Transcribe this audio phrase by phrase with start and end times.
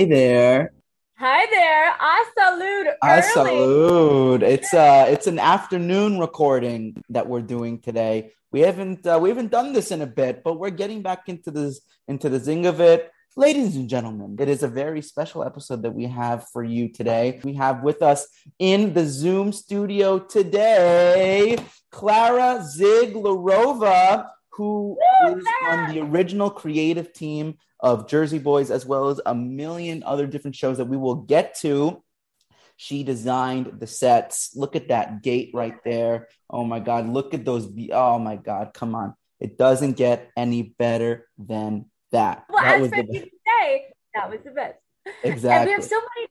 [0.00, 0.72] Hi there.
[1.18, 1.92] Hi there.
[2.00, 2.86] I salute.
[3.02, 3.32] I early.
[3.34, 4.42] salute.
[4.42, 8.32] It's uh it's an afternoon recording that we're doing today.
[8.50, 11.50] We haven't uh, we haven't done this in a bit, but we're getting back into
[11.50, 13.12] this into the zing of it.
[13.36, 17.38] Ladies and gentlemen, it is a very special episode that we have for you today.
[17.44, 18.26] We have with us
[18.58, 21.58] in the Zoom studio today
[21.92, 24.96] Klara Zieglerova, who
[25.28, 30.26] is on the original creative team of Jersey Boys, as well as a million other
[30.26, 32.02] different shows that we will get to.
[32.76, 34.56] She designed the sets.
[34.56, 36.28] Look at that gate right there.
[36.48, 37.08] Oh my God.
[37.08, 37.66] Look at those.
[37.66, 38.72] Be- oh my God.
[38.72, 39.14] Come on.
[39.38, 42.44] It doesn't get any better than that.
[42.48, 44.78] Well, that as was for the say, that was the best.
[45.22, 45.50] Exactly.
[45.50, 46.28] And we have so many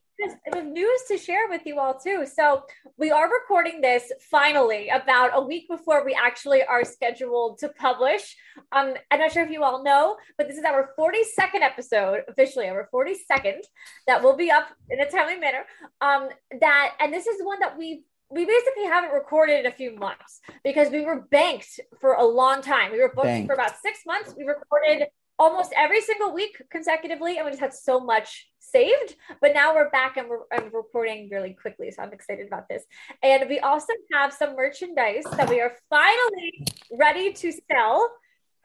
[0.63, 2.25] news to share with you all too.
[2.25, 2.63] So
[2.97, 8.35] we are recording this finally about a week before we actually are scheduled to publish.
[8.71, 12.67] Um, I'm not sure if you all know, but this is our 42nd episode, officially
[12.67, 13.61] our 42nd,
[14.07, 15.63] that will be up in a timely manner.
[16.01, 19.95] Um, that and this is one that we we basically haven't recorded in a few
[19.95, 22.91] months because we were banked for a long time.
[22.91, 23.47] We were booked Banked.
[23.47, 24.35] for about six months.
[24.37, 25.07] We recorded
[25.39, 29.15] almost every single week consecutively, and we just had so much saved.
[29.41, 32.83] But now we're back and we're, and recording really quickly, so I'm excited about this.
[33.23, 38.11] And we also have some merchandise that we are finally ready to sell.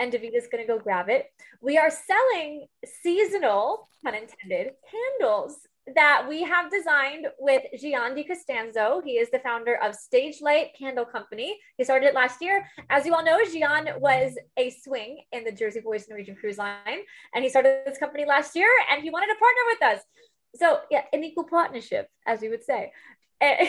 [0.01, 1.27] And Davita's going to go grab it.
[1.61, 2.67] We are selling
[3.03, 5.57] seasonal, pun intended, candles
[5.95, 9.03] that we have designed with Gian Di Costanzo.
[9.05, 11.59] He is the founder of Stage Light Candle Company.
[11.77, 12.67] He started it last year.
[12.89, 17.01] As you all know, Gian was a swing in the Jersey Boys Norwegian Cruise Line,
[17.35, 20.05] and he started this company last year, and he wanted to partner with us.
[20.57, 22.93] So, yeah, an equal partnership, as we would say.
[23.41, 23.69] and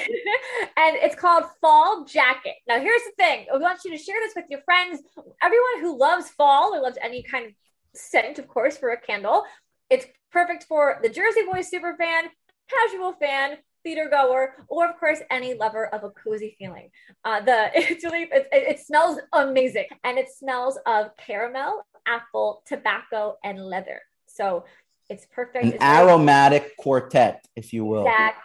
[0.78, 2.56] it's called Fall Jacket.
[2.68, 5.02] Now, here's the thing we want you to share this with your friends.
[5.42, 7.52] Everyone who loves fall or loves any kind of
[7.94, 9.44] scent, of course, for a candle.
[9.90, 12.26] It's perfect for the Jersey Boys super fan,
[12.70, 16.90] casual fan, theater goer, or of course any lover of a cozy feeling.
[17.24, 23.38] Uh, the it's really it, it smells amazing, and it smells of caramel, apple, tobacco,
[23.46, 24.02] and leather.
[24.28, 24.66] So
[25.10, 25.64] it's perfect.
[25.64, 28.08] An It's aromatic quartet, if you will.
[28.08, 28.42] Exactly.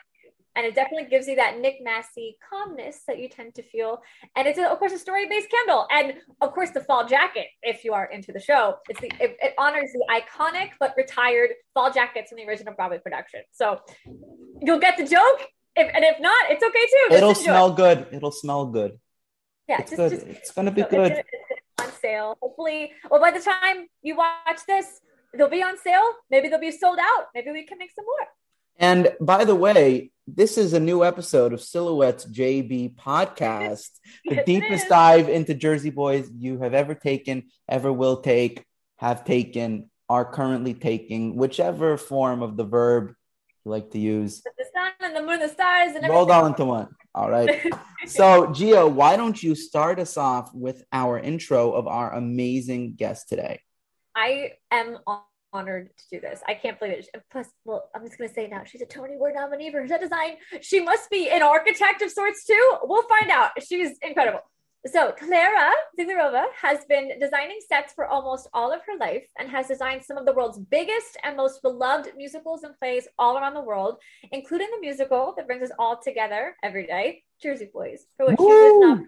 [0.61, 4.03] And it definitely gives you that Nick Massi calmness that you tend to feel.
[4.37, 5.87] And it's, of course, a story based candle.
[5.91, 9.39] And of course, the fall jacket, if you are into the show, it's the, it,
[9.41, 13.41] it honors the iconic but retired fall jackets from the original Broadway production.
[13.53, 13.81] So
[14.61, 15.49] you'll get the joke.
[15.77, 17.07] If, and if not, it's okay too.
[17.09, 18.07] Just It'll smell good.
[18.13, 18.99] It'll smell good.
[19.67, 20.13] Yeah, It's good.
[20.13, 21.13] It's gonna be so good.
[21.13, 21.29] It's,
[21.79, 22.37] it's on sale.
[22.43, 25.01] Hopefully, well, by the time you watch this,
[25.33, 26.13] they'll be on sale.
[26.31, 27.29] Maybe they'll be sold out.
[27.35, 28.29] Maybe we can make some more.
[28.81, 33.91] And by the way, this is a new episode of Silhouettes JB podcast,
[34.25, 38.65] the deepest dive into Jersey Boys you have ever taken, ever will take,
[38.97, 43.13] have taken, are currently taking, whichever form of the verb
[43.65, 44.43] you like to use.
[44.43, 46.89] The sun and the moon, the stars, and Rolled all into one.
[47.15, 47.65] All right.
[48.07, 53.29] So, Gio, why don't you start us off with our intro of our amazing guest
[53.29, 53.61] today?
[54.17, 54.99] I am
[55.53, 56.43] honored to do this.
[56.47, 57.09] I can't believe it.
[57.31, 59.89] Plus, well, I'm just going to say now, she's a Tony Award nominee for her
[59.89, 60.37] set design.
[60.61, 62.77] She must be an architect of sorts too.
[62.83, 63.51] We'll find out.
[63.63, 64.41] She's incredible.
[64.87, 69.69] So, Klara Zieglerova has been designing sets for almost all of her life and has
[69.69, 73.61] designed some of the world's biggest and most beloved musicals and plays all around the
[73.61, 73.99] world,
[74.33, 78.45] including the musical that brings us all together every day, Jersey Boys, for which she
[78.45, 79.01] was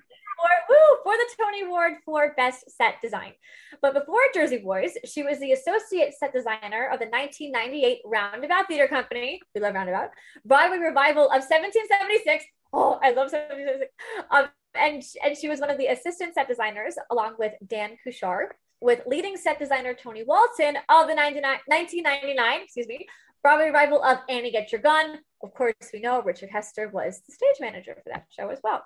[0.43, 3.33] For, woo, for the Tony Award for Best Set Design.
[3.81, 8.89] But before Jersey Boys, she was the associate set designer of the 1998 Roundabout Theater
[8.89, 9.41] Company.
[9.55, 10.11] We love Roundabout.
[10.45, 12.45] Broadway revival of 1776.
[12.73, 13.93] Oh, I love 1776.
[14.31, 18.49] Um, and, and she was one of the assistant set designers, along with Dan Couchard,
[18.81, 23.07] with leading set designer Tony Walton of the 99 1999, excuse me,
[23.43, 25.19] Broadway revival of Annie Get Your Gun.
[25.43, 28.83] Of course, we know Richard Hester was the stage manager for that show as well.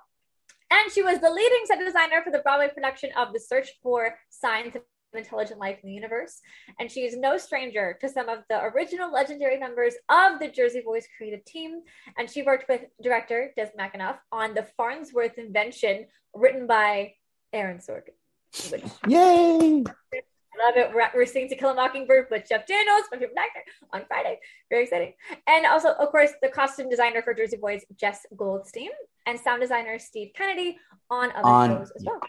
[0.70, 4.16] And she was the leading set designer for the Broadway production of The Search for
[4.30, 4.82] Signs of
[5.14, 6.40] Intelligent Life in the Universe.
[6.78, 10.82] And she is no stranger to some of the original legendary members of the Jersey
[10.84, 11.82] Boys creative team.
[12.18, 17.14] And she worked with director Des McAnuff on the Farnsworth invention written by
[17.52, 18.14] Aaron Sorkin.
[19.06, 19.84] Yay!
[20.58, 20.91] Love it.
[20.94, 23.62] We're, we're seeing To Kill a Mockingbird with Jeff Daniels, my favorite actor,
[23.93, 24.38] on Friday.
[24.70, 25.12] Very exciting.
[25.47, 28.91] And also, of course, the costume designer for Jersey Boys, Jess Goldstein,
[29.26, 30.79] and sound designer Steve Kennedy
[31.11, 32.20] on other On- shows as well.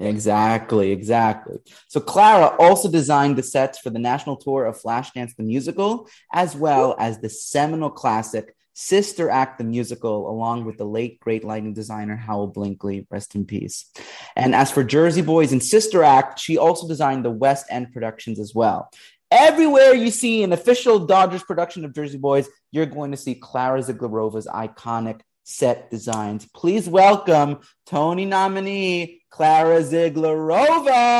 [0.00, 1.58] Exactly, exactly.
[1.86, 6.56] So Klara also designed the sets for the national tour of Flashdance the musical, as
[6.56, 11.74] well as the seminal classic Sister Act the musical, along with the late great lighting
[11.74, 13.90] designer Howell Binkley, rest in peace.
[14.36, 18.38] And as for Jersey Boys and Sister Act, she also designed the West End productions
[18.38, 18.90] as well.
[19.32, 23.82] everywhere you see an official Dodgers production of Jersey Boys, you're going to see Klara
[23.82, 26.46] Zieglerova's iconic set designs.
[26.54, 31.18] Please welcome Tony nominee Clara Zieglerova.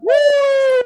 [0.00, 0.79] Woo!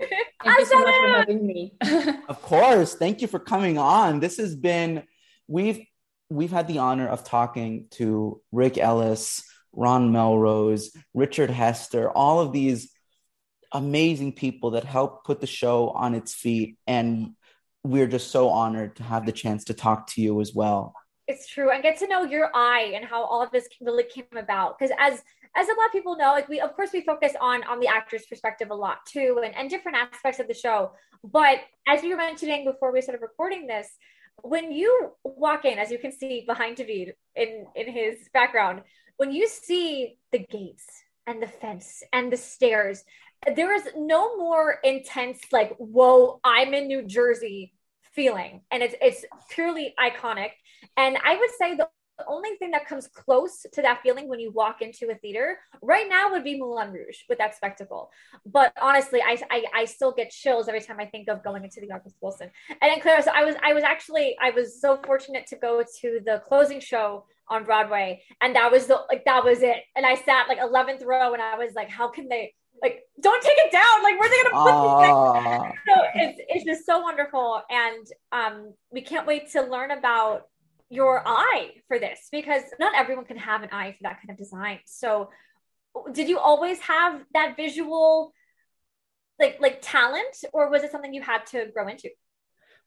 [0.00, 1.74] Thank you so much for having me.
[2.28, 2.94] of course.
[2.94, 4.20] Thank you for coming on.
[4.20, 5.04] This has been
[5.46, 5.80] we've
[6.28, 9.42] we've had the honor of talking to Rick Elice,
[9.72, 12.90] Ron Melrose, Richard Hester, all of these
[13.72, 16.76] amazing people that helped put the show on its feet.
[16.86, 17.34] And
[17.84, 20.94] we're just so honored to have the chance to talk to you as well.
[21.30, 21.70] It's true.
[21.70, 24.78] And get to know your eye and how all of this really came about.
[24.78, 25.22] Because as
[25.56, 27.86] as a lot of people know, like we of course we focus on on the
[27.86, 30.92] actor's perspective a lot too, and, and different aspects of the show.
[31.22, 33.88] But as you were mentioning before we started recording this,
[34.42, 38.82] when you walk in, as you can see behind David in in his background,
[39.16, 40.86] when you see the gates
[41.28, 43.04] and the fence and the stairs,
[43.54, 47.72] there is no more intense like whoa, I'm in New Jersey
[48.14, 50.50] feeling, and it's it's purely iconic.
[50.96, 51.88] And I would say the
[52.28, 56.08] only thing that comes close to that feeling when you walk into a theater right
[56.08, 58.10] now would be Moulin Rouge with that spectacle.
[58.46, 61.80] But honestly, I, I, I still get chills every time I think of going into
[61.80, 62.50] the August Wilson.
[62.68, 65.82] And then Klara, so I was I was actually I was so fortunate to go
[66.00, 69.78] to the closing show on Broadway, and that was the like that was it.
[69.96, 72.54] And I sat like 11th row, and I was like, how can they?
[72.82, 74.02] Like, don't take it down.
[74.02, 75.62] Like, where's they gonna put uh...
[75.62, 75.78] this?
[75.86, 80.46] So it's it's just so wonderful, and um, we can't wait to learn about
[80.90, 84.36] your eye for this because not everyone can have an eye for that kind of
[84.36, 84.80] design.
[84.86, 85.30] So
[86.12, 88.34] did you always have that visual
[89.38, 92.10] like like talent or was it something you had to grow into?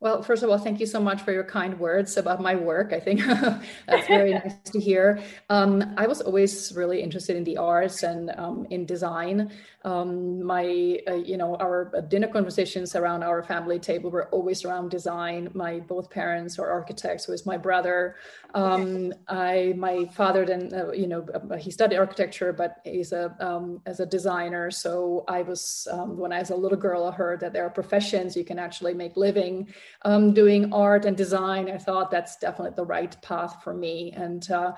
[0.04, 2.92] Well, first of all, thank you so much for your kind words about my work.
[2.92, 3.22] I think
[3.88, 5.24] that's very nice to hear.
[5.50, 9.50] Um, I was always really interested in the arts and um, in design.
[9.86, 14.92] Um, my, uh, you know, our dinner conversations around our family table were always around
[14.92, 15.50] design.
[15.54, 17.30] My both parents are architects.
[17.30, 18.18] Was my brother.
[18.54, 23.36] Um, I, my father then, uh, you know, uh, he studied architecture, but he's a
[23.40, 24.70] um, as a designer.
[24.70, 27.70] So I was um, when I was a little girl, I heard that there are
[27.70, 32.76] professions you can actually make living um, doing art and design, I thought that's definitely
[32.76, 34.14] the right path for me.
[34.16, 34.74] And uh,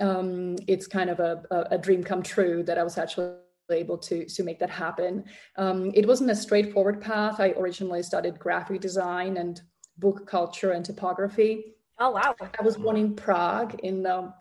[0.00, 3.32] um, it's kind of a, a, dream come true that I was actually
[3.70, 5.24] able to to make that happen.
[5.56, 7.40] Um, it wasn't a straightforward path.
[7.40, 9.60] I originally studied graphic design and
[9.98, 11.76] book culture and typography.
[11.98, 12.34] Oh wow!
[12.40, 14.34] I was born in Prague in um,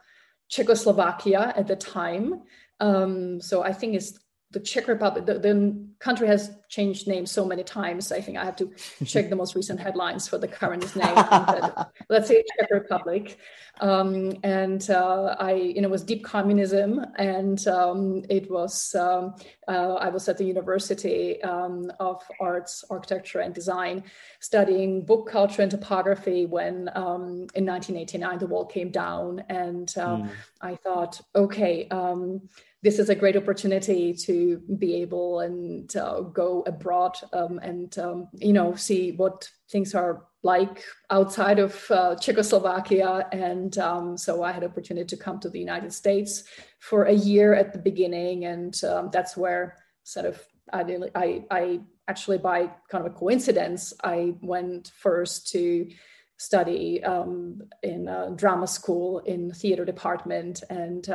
[0.50, 2.44] Czechoslovakia at the time.
[2.80, 4.20] Um, so I think it's
[4.52, 8.12] the Czech Republic, the, the, country has changed names so many times.
[8.12, 8.72] I think I have to
[9.06, 11.16] check the most recent headlines for the current name.
[12.10, 13.38] let's say Czech Republic.
[13.82, 18.96] Um, and uh, I, you know, it was deep communism, and um, it was.
[18.96, 19.36] Um,
[19.68, 24.04] uh, I was at the University um, of Arts, Architecture, and Design,
[24.40, 30.30] studying book culture and typography When um, in 1989 the wall came down, and mm.
[30.62, 32.48] I thought, okay um,
[32.86, 38.28] this is a great opportunity to be able and uh, go abroad um, and um,
[38.34, 43.28] you know see what things are like outside of uh, Czechoslovakia.
[43.32, 46.44] And um, so I had opportunity to come to the United States
[46.80, 50.84] for a year at the beginning, and um, that's where sort of I,
[51.16, 55.90] I, I actually by kind of a coincidence I went first to
[56.38, 61.10] study um, in drama school in theater department and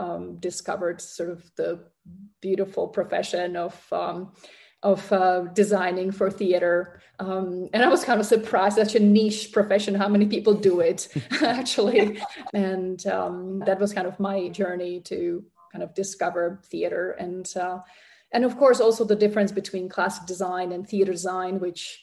[0.00, 1.78] um, discovered sort of the
[2.40, 4.32] beautiful profession of um,
[4.82, 7.02] of uh, designing for theater.
[7.18, 10.80] Um, and I was kind of surprised, such a niche profession, how many people do
[10.80, 11.08] it
[11.42, 12.22] actually.
[12.54, 17.10] and um, that was kind of my journey to kind of discover theater.
[17.12, 17.80] And, uh,
[18.32, 22.02] and of course, also the difference between classic design and theater design, which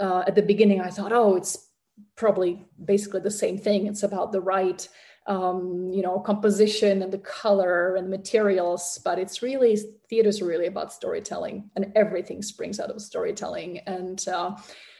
[0.00, 1.68] uh, at the beginning I thought, oh, it's
[2.16, 3.86] probably basically the same thing.
[3.86, 4.86] It's about the right
[5.26, 9.76] um, you know composition and the color and materials but it's really
[10.08, 13.78] theater is really about storytelling and everything springs out of storytelling.
[13.80, 14.56] And uh,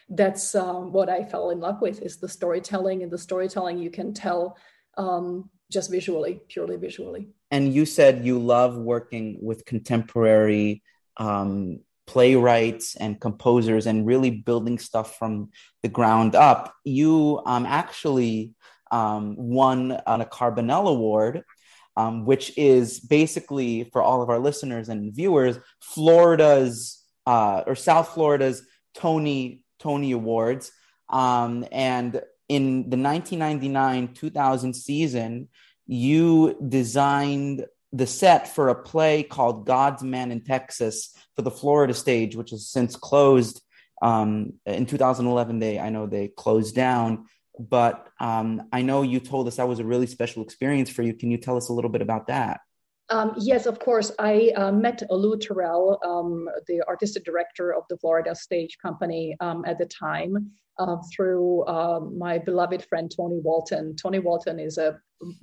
[0.08, 3.90] that's um, what i fell in love with is the storytelling and the storytelling you
[3.90, 4.56] can tell
[4.96, 7.28] um, just visually purely visually.
[7.50, 10.82] And you said you love working with contemporary
[11.16, 15.50] um, playwrights and composers and really building stuff from
[15.82, 16.72] the ground up.
[16.84, 18.52] You um, actually
[18.90, 21.42] um, won on a Carbonell Award,
[21.96, 28.10] um, which is basically for all of our listeners and viewers, Florida's uh, or South
[28.10, 28.62] Florida's
[28.94, 30.72] Tony Tony Awards.
[31.08, 35.48] Um, and in the 1999-2000 season,
[35.86, 41.94] you designed the set for a play called God's Man in Texas for the Florida
[41.94, 43.62] stage, which has since closed.
[44.02, 47.26] Um, in 2011, they I know they closed down,
[47.58, 51.14] but um, I know you told us that was a really special experience for you.
[51.14, 52.60] Can you tell us a little bit about that?
[53.08, 54.10] Um, yes, of course.
[54.18, 59.64] I uh, met Lou Tyrrell, um, the artistic director of the Florida Stage Company um,
[59.64, 63.94] at the time, uh, through uh, my beloved friend Tony Walton.
[63.94, 64.98] Tony Walton is a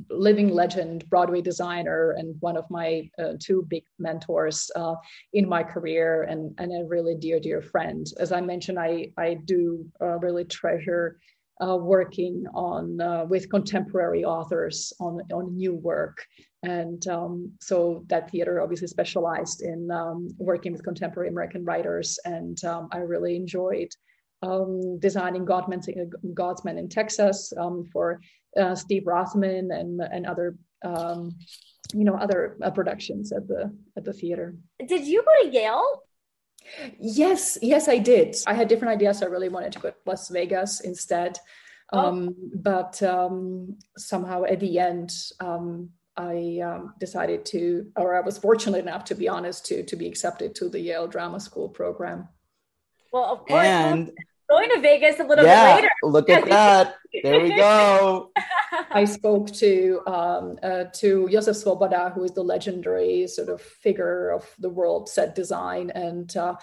[0.10, 4.96] living legend, Broadway designer, and one of my uh, two big mentors uh,
[5.32, 8.06] in my career, and, and a really dear, dear friend.
[8.20, 11.18] As I mentioned, I, I do uh, really treasure
[11.64, 16.26] uh, working on uh, with contemporary authors on on new work,
[16.64, 22.64] and um, so that theater obviously specialized in um, working with contemporary American writers, and
[22.66, 23.90] um, I really enjoyed
[24.42, 25.82] um, designing Godman,
[26.34, 28.20] God's Men in Texas um, for
[28.58, 31.32] uh, Steve Rothman and and other um,
[31.94, 34.56] you know other uh, productions at the at the theater.
[34.86, 36.04] Did you go to Yale?
[37.00, 38.36] Yes, yes, I did.
[38.48, 39.22] I had different ideas.
[39.22, 41.40] I really wanted to go to Las Vegas instead.
[41.92, 42.00] Oh.
[42.00, 48.38] Um, but um, somehow at the end, um, I um, decided to, or I was
[48.38, 52.28] fortunate enough, to be honest, to to be accepted to the Yale Drama School program.
[53.12, 53.66] Well, of course.
[53.66, 54.12] And
[54.54, 55.94] going to Vegas a little yeah, bit later.
[56.04, 56.96] Look at that.
[57.24, 58.32] There we go.
[58.92, 64.30] I spoke to um, uh, to Josef Svoboda, who is the legendary sort of figure
[64.30, 66.56] of the world set design, and uh,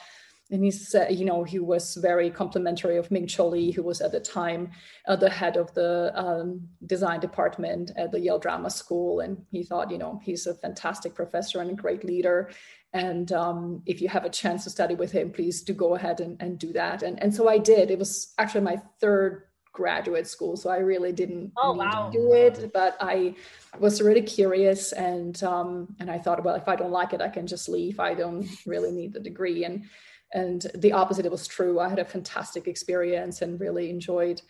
[0.53, 4.01] and he said, you know, he was very complimentary of Ming Cho Lee, who was
[4.01, 4.73] at the time
[5.07, 9.63] uh, the head of the um, design department at the Yale Drama School, and he
[9.63, 12.51] thought, you know, he's a fantastic professor and a great leader,
[12.93, 16.21] and um, if you have a chance to study with him, please do go ahead
[16.21, 17.03] and, and do that.
[17.03, 17.91] And and so I did.
[17.91, 22.11] It was actually my third graduate school so i really didn't oh, wow.
[22.13, 23.33] do it but i
[23.79, 27.29] was really curious and um, and i thought well if i don't like it i
[27.29, 29.85] can just leave i don't really need the degree and
[30.33, 34.43] and the opposite it was true i had a fantastic experience and really enjoyed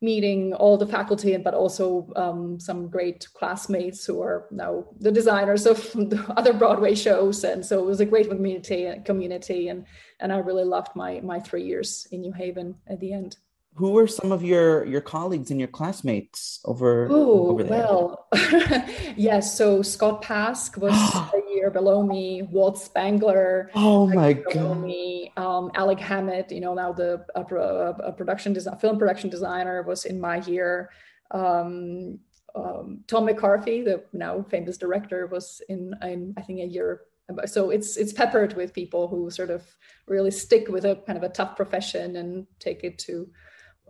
[0.00, 5.66] meeting all the faculty but also um, some great classmates who are now the designers
[5.66, 9.84] of the other broadway shows and so it was a great community community and
[10.20, 13.36] and i really loved my my three years in new haven at the end
[13.78, 17.06] who were some of your your colleagues and your classmates over,
[17.62, 17.78] there?
[17.78, 18.26] Well,
[19.16, 19.56] yes.
[19.56, 20.92] So Scott Pask was
[21.58, 22.42] year below me.
[22.42, 23.70] Walt Spangler.
[23.74, 24.80] Oh my god.
[24.80, 25.32] Me.
[25.36, 26.50] Um, Alec Hammett.
[26.50, 27.42] You know now the a,
[28.10, 30.90] a production design, film production designer was in my year.
[31.30, 32.18] Um,
[32.54, 37.02] um, Tom McCarthy, the now famous director, was in, in I think a year
[37.44, 39.62] so it's it's peppered with people who sort of
[40.06, 43.28] really stick with a kind of a tough profession and take it to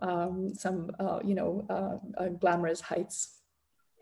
[0.01, 3.38] um, some, uh, you know, uh, uh, glamorous heights.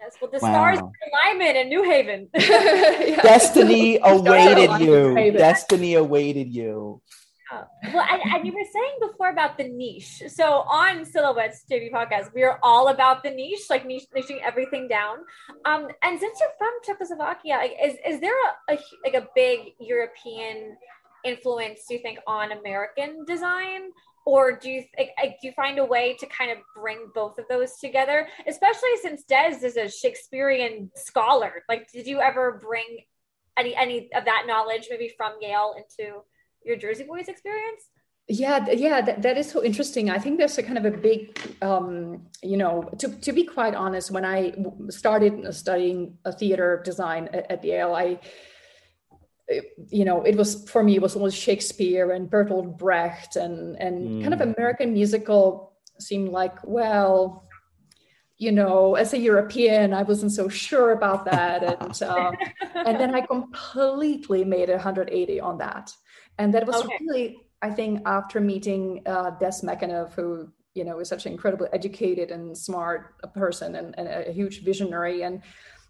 [0.02, 0.52] Yes, well, the wow.
[0.52, 2.30] stars alignment in New Haven.
[2.36, 3.22] yeah.
[3.24, 5.32] Destiny awaited you.
[5.32, 7.02] Destiny awaited you.
[7.94, 10.24] Well, and, and, you were saying before about the niche.
[10.28, 14.88] So on Silhouettes JB podcast, we are all about the niche, like niche, niching everything
[14.90, 15.20] down.
[15.64, 18.36] Um, and since you're from Czechoslovakia, is is there
[18.70, 20.76] a, a like a big European
[21.24, 21.86] influence?
[21.88, 23.92] Do you think on American design?
[24.28, 27.46] Or do you th- do you find a way to kind of bring both of
[27.50, 28.28] those together?
[28.46, 31.64] Especially since des is a shakespearean scholar.
[31.70, 32.90] Like did you ever bring
[33.58, 36.06] any any of that knowledge maybe from yale into
[36.66, 37.84] your jersey boys experience?
[38.28, 40.10] Yeah yeah that, that is so interesting.
[40.10, 41.20] I think there's a kind of a big
[41.62, 44.40] um, you know to, to be quite honest when i
[44.90, 48.20] started studying a theater design at, at yale i
[49.90, 54.10] you know, it was for me, it was almost Shakespeare and Bertolt Brecht and and
[54.10, 54.22] mm.
[54.22, 54.54] kind of mm.
[54.56, 57.48] American musical seemed like, well,
[58.38, 62.32] you know, as a European, I wasn't so sure about that, and uh,
[62.76, 65.94] and then I completely made a 180 on that,
[66.38, 66.98] and that was okay.
[67.02, 71.70] really, I think, after meeting uh, Des McAnuff, who you know is such an incredibly
[71.74, 75.42] educated and smart person and, and a huge visionary, and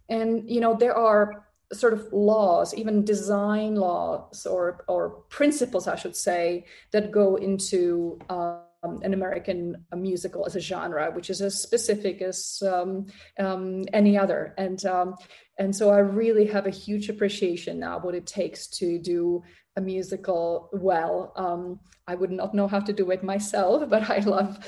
[0.07, 5.95] and you know there are sort of laws, even design laws or or principles, I
[5.95, 11.61] should say, that go into um, an American musical as a genre, which is as
[11.61, 13.07] specific as um,
[13.39, 14.53] um, any other.
[14.57, 15.15] And um,
[15.57, 19.43] and so I really have a huge appreciation now what it takes to do
[19.75, 21.33] a musical well.
[21.35, 24.59] Um, I would not know how to do it myself, but I love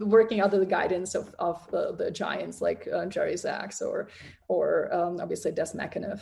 [0.00, 4.08] working under the guidance of, of the, the giants like uh, Jerry Zaks or,
[4.48, 6.20] or um, obviously Des McAnuff.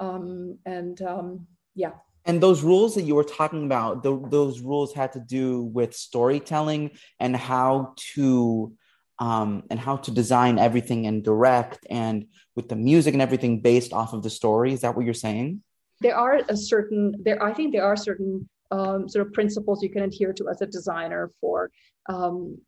[0.00, 1.92] Um, and um, yeah.
[2.24, 5.94] And those rules that you were talking about, the, those rules had to do with
[5.94, 8.74] storytelling and how to
[9.18, 13.92] um, and how to design everything and direct and with the music and everything based
[13.92, 14.72] off of the story.
[14.72, 15.62] Is that what you're saying?
[16.00, 17.42] There are a certain there.
[17.42, 20.66] I think there are certain um, sort of principles you can adhere to as a
[20.66, 21.70] designer for
[22.08, 22.58] um,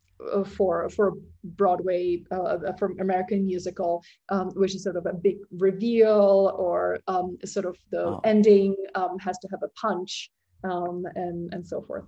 [0.47, 1.14] for for
[1.45, 7.38] Broadway uh, for American musical, um, which is sort of a big reveal or um,
[7.45, 8.21] sort of the oh.
[8.25, 10.30] ending um, has to have a punch
[10.64, 12.04] um, and and so forth.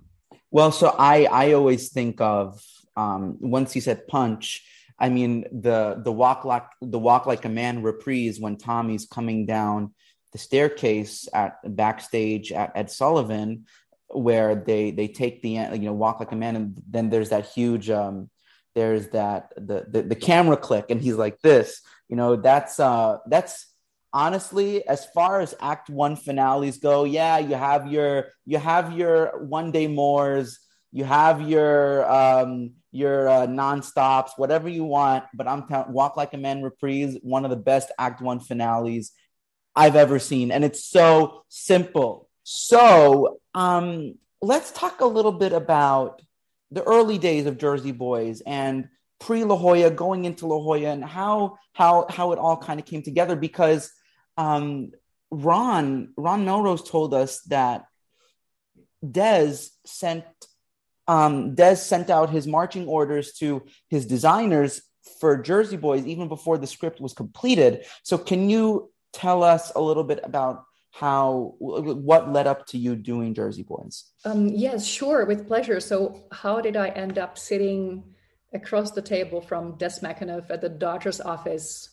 [0.51, 2.61] Well, so I I always think of
[2.95, 4.63] um, once you said punch.
[4.99, 9.45] I mean the the walk like the walk like a man reprise when Tommy's coming
[9.45, 9.93] down
[10.31, 13.65] the staircase at backstage at Ed Sullivan
[14.07, 17.47] where they they take the you know walk like a man and then there's that
[17.47, 18.29] huge um
[18.75, 23.17] there's that the the, the camera click and he's like this you know that's uh
[23.27, 23.73] that's
[24.11, 29.43] honestly as far as act one finales go yeah you have your you have your
[29.43, 30.59] one day mores
[30.91, 36.33] you have your um your uh, non-stops whatever you want but i'm telling walk like
[36.33, 39.11] a man reprise one of the best act one finales
[39.75, 46.21] i've ever seen and it's so simple so um, let's talk a little bit about
[46.71, 51.03] the early days of Jersey Boys and pre La Jolla, going into La Jolla, and
[51.03, 53.35] how how how it all kind of came together.
[53.35, 53.91] Because
[54.37, 54.91] um,
[55.31, 57.85] Ron Ron Melrose told us that
[59.09, 60.25] Des sent
[61.07, 64.81] um, Des sent out his marching orders to his designers
[65.19, 67.85] for Jersey Boys even before the script was completed.
[68.03, 72.95] So, can you tell us a little bit about how what led up to you
[72.95, 78.03] doing jersey boys um, yes sure with pleasure so how did i end up sitting
[78.53, 81.89] across the table from des mcanuff at the dodgers office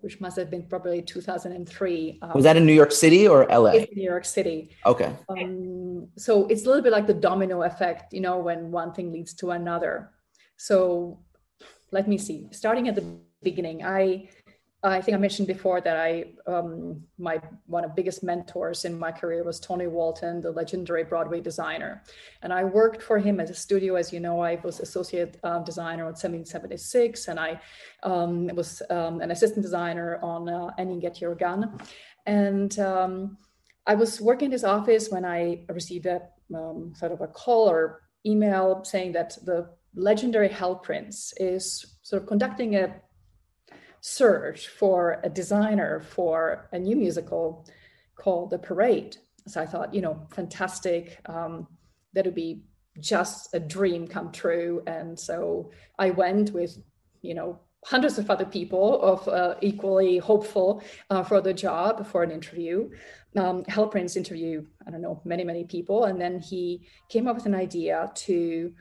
[0.00, 3.70] which must have been probably 2003 um, was that in new york city or la
[3.70, 4.70] it's new york city.
[4.84, 5.12] Okay.
[5.28, 9.12] Um, so it's a little bit like the domino effect you know when one thing
[9.12, 10.10] leads to another.
[10.56, 11.20] So
[11.92, 12.48] let me see.
[12.52, 13.04] Starting at the
[13.42, 14.28] beginning i
[14.92, 19.12] I think I mentioned before that I um, my one of biggest mentors in my
[19.12, 22.02] career was Tony Walton, the legendary Broadway designer,
[22.42, 23.96] and I worked for him at a studio.
[23.96, 27.60] As you know, I was associate um, designer on 1776, and I
[28.02, 30.70] um, was um, an assistant designer on uh,
[31.00, 31.78] Get Your Gun,
[32.26, 33.38] and um,
[33.86, 36.22] I was working in his office when I received a
[36.54, 42.22] um, sort of a call or email saying that the legendary Hal Prince is sort
[42.22, 42.94] of conducting a
[44.06, 47.66] search for a designer for a new musical
[48.14, 49.16] called The Parade.
[49.48, 51.18] So I thought, you know, fantastic.
[51.26, 51.66] Um,
[52.12, 52.62] that would be
[53.00, 54.80] just a dream come true.
[54.86, 56.78] And so I went with,
[57.22, 62.22] you know, hundreds of other people of uh, equally hopeful uh, for the job for
[62.22, 62.88] an interview.
[63.36, 66.04] Um, Prince interviewed, I don't know, many, many people.
[66.04, 68.72] And then he came up with an idea to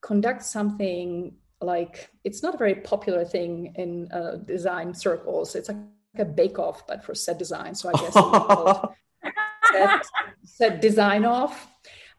[0.00, 5.54] conduct something like it's not a very popular thing in uh, design circles.
[5.54, 5.76] It's like
[6.18, 7.74] a bake off, but for set design.
[7.74, 9.32] So I guess
[9.72, 10.06] set,
[10.44, 11.68] set design off.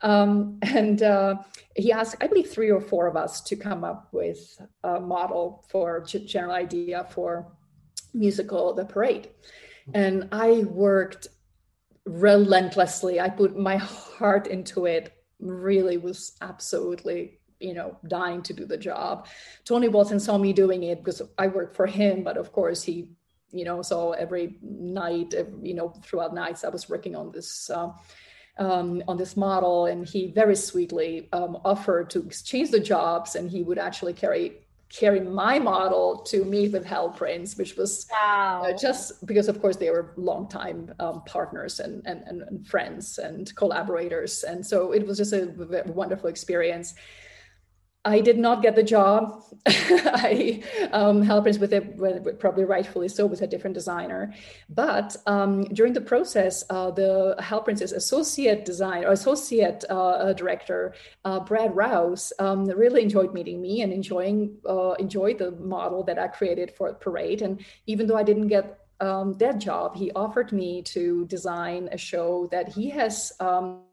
[0.02, 1.36] Um, and uh,
[1.76, 5.64] he asked, I believe, three or four of us to come up with a model
[5.70, 7.52] for general idea for
[8.14, 9.30] musical The Parade.
[9.94, 11.28] And I worked
[12.06, 13.20] relentlessly.
[13.20, 15.14] I put my heart into it.
[15.40, 19.28] Really was absolutely you know dying to do the job
[19.66, 23.10] tony walton saw me doing it because i worked for him but of course he
[23.52, 27.90] you know so every night you know throughout nights i was working on this uh,
[28.60, 33.50] um, on this model and he very sweetly um, offered to exchange the jobs and
[33.50, 38.64] he would actually carry carry my model to meet with Hal Prince, which was wow.
[38.64, 43.56] uh, just because, of course, they were longtime um, partners and, and, and, friends and
[43.56, 44.44] collaborators.
[44.44, 45.52] And so it was just a
[45.88, 46.94] wonderful experience.
[48.06, 49.42] I did not get the job.
[49.66, 50.62] I
[50.92, 54.34] um, helped with it, probably rightfully so, with a different designer.
[54.70, 60.94] But um, during the process, uh, the Hal Prince's associate designer, or associate uh, director,
[61.24, 66.20] uh, Brad Rouse, um, really enjoyed meeting me and enjoying uh, enjoyed the model that
[66.20, 67.42] I created for Parade.
[67.42, 71.98] And even though I didn't get um, that job, he offered me to design a
[71.98, 73.84] show that he has um,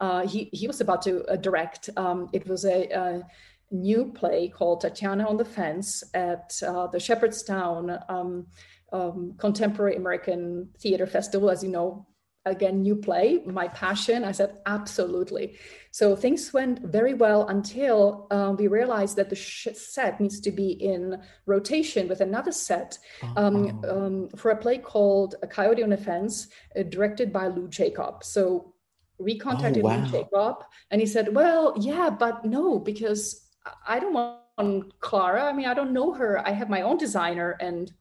[0.00, 1.90] uh, he, he was about to uh, direct.
[1.96, 3.22] Um, it was a, a,
[3.70, 8.46] new play called Tatiana on the Fence at uh, the Shepherdstown um,
[8.92, 11.50] um, Contemporary American Theater Festival.
[11.50, 12.06] As you know,
[12.46, 14.22] again, new play, my passion.
[14.22, 15.56] I said, absolutely.
[15.90, 20.72] So things went very well until um, we realized that the set needs to be
[20.72, 22.98] in rotation with another set
[23.36, 24.06] um, oh.
[24.06, 28.22] um, for a play called A Coyote on a Fence, uh, directed by Lou Jacob.
[28.22, 28.73] So
[29.18, 30.04] we contacted oh, wow.
[30.04, 30.56] Jacob
[30.90, 33.48] and he said, Well, yeah, but no, because
[33.86, 35.42] I don't want Klara.
[35.42, 36.46] I mean, I don't know her.
[36.46, 37.92] I have my own designer, and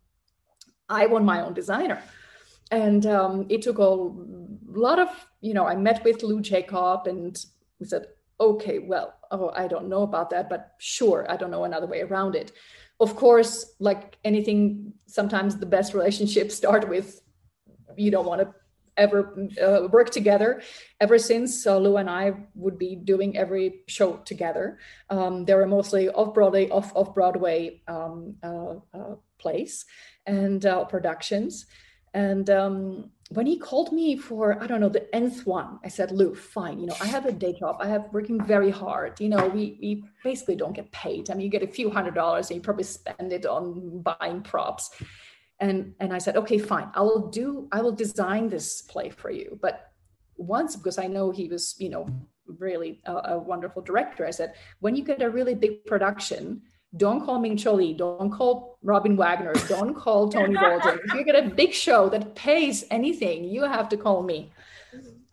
[0.90, 2.02] I want my own designer.
[2.72, 4.10] And um, it took a
[4.66, 5.10] lot of,
[5.42, 7.38] you know, I met with Lou Jacob and
[7.80, 8.08] we said,
[8.40, 12.02] okay, well, oh, I don't know about that, but sure, I don't know another way
[12.02, 12.52] around it.
[13.00, 17.22] Of course, like anything, sometimes the best relationships start with
[17.96, 18.54] you don't want to
[18.98, 20.62] ever uh, work together.
[21.00, 24.80] Ever since uh, Lou and I would be doing every show together.
[25.10, 29.86] Um, they were mostly off Broadway, off off Broadway um, uh, uh, plays
[30.26, 31.66] and uh, productions.
[32.14, 36.12] And um, when he called me for I don't know the nth one, I said,
[36.12, 36.80] Lou, fine.
[36.80, 37.78] You know, I have a day job.
[37.80, 39.20] I have working very hard.
[39.20, 41.30] You know, we we basically don't get paid.
[41.30, 44.42] I mean, you get a few hundred dollars and you probably spend it on buying
[44.42, 44.92] props
[45.64, 49.32] and and i said okay fine i will do i will design this play for
[49.32, 49.92] you but
[50.36, 52.06] once because i know he was you know
[52.60, 56.62] really a, a wonderful director i said when you get a really big production
[56.96, 61.00] don't call Ming Cho Lee, don't call Robin Wagner, don't call Tony Walton.
[61.06, 64.52] if you get a big show that pays anything, you have to call me.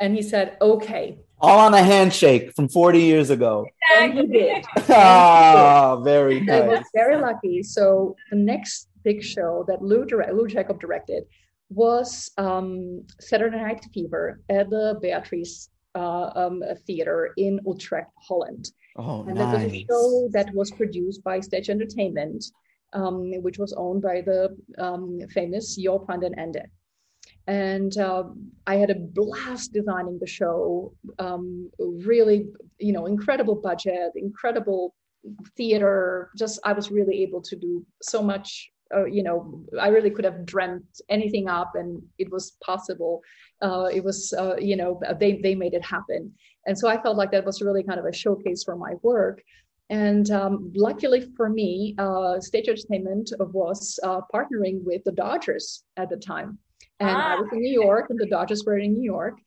[0.00, 1.18] And he said, okay.
[1.38, 3.66] All on a handshake from 40 years ago.
[3.98, 4.64] And he did.
[4.88, 6.62] ah, very nice.
[6.62, 7.62] I was very lucky.
[7.62, 11.24] So the next big show that Lou, direct, Lou Jacob directed
[11.70, 18.70] was um, Saturday Night Fever at the Beatrix uh, um, Theater in Utrecht, Holland.
[18.96, 19.52] Oh, and nice.
[19.52, 22.44] that was a show that was produced by Stage Entertainment,
[22.92, 26.64] um, which was owned by the um, famous Joop van den Ende.
[27.46, 28.24] And uh,
[28.66, 30.92] I had a blast designing the show.
[31.18, 32.46] Um, really,
[32.78, 34.94] you know, incredible budget, incredible
[35.56, 36.30] theater.
[36.36, 40.24] Just I was really able to do so much uh, you know, I really could
[40.24, 43.22] have dreamt anything up, and it was possible.
[43.62, 46.32] Uh, it was, uh, you know, they they made it happen,
[46.66, 49.42] and so I felt like that was really kind of a showcase for my work.
[49.90, 56.08] And um, luckily for me, uh, Stage Entertainment was uh, partnering with the Dodgers at
[56.08, 56.58] the time,
[57.00, 57.36] and ah.
[57.36, 59.38] I was in New York, and the Dodgers were in New York.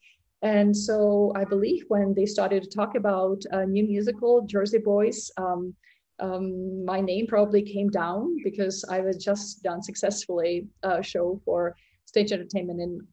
[0.42, 5.30] And so I believe when they started to talk about a new musical, Jersey Boys,
[5.38, 5.74] um,
[6.20, 11.76] um, my name probably came down because I was just done successfully a show for
[12.04, 13.06] stage entertainment in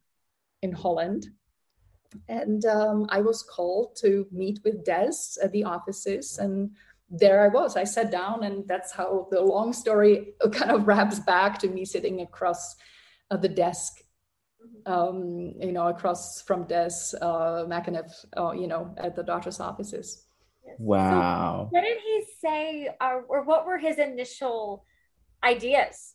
[0.62, 1.28] in Holland,
[2.28, 6.70] and um, I was called to meet with Des at the offices, and
[7.10, 7.76] there I was.
[7.76, 11.84] I sat down, and that's how the long story kind of wraps back to me
[11.84, 12.76] sitting across
[13.30, 13.98] uh, the desk.
[14.86, 20.26] Um, you know, across from Des uh, McAnuff, uh, you know, at the Dodgers' offices.
[20.78, 21.68] Wow.
[21.70, 24.84] So what did he say, or, or what were his initial
[25.42, 26.14] ideas?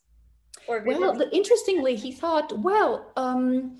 [0.68, 3.78] Or well, the, interestingly, he thought, well, um,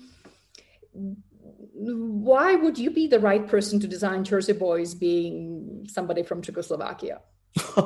[0.92, 7.20] why would you be the right person to design Jersey Boys being somebody from Czechoslovakia?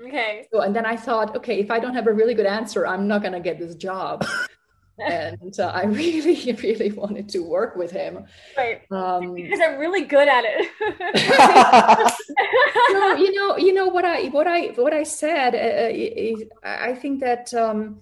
[0.00, 0.46] okay.
[0.52, 3.06] So, and then I thought, okay, if I don't have a really good answer, I'm
[3.06, 4.26] not going to get this job
[5.00, 8.26] and uh, I really, really wanted to work with him.
[8.56, 8.82] Right.
[8.90, 10.70] Um, because I'm really good at it.
[12.92, 15.54] no, you know, you know what I what I what I said.
[15.54, 18.00] Uh, uh I think that um,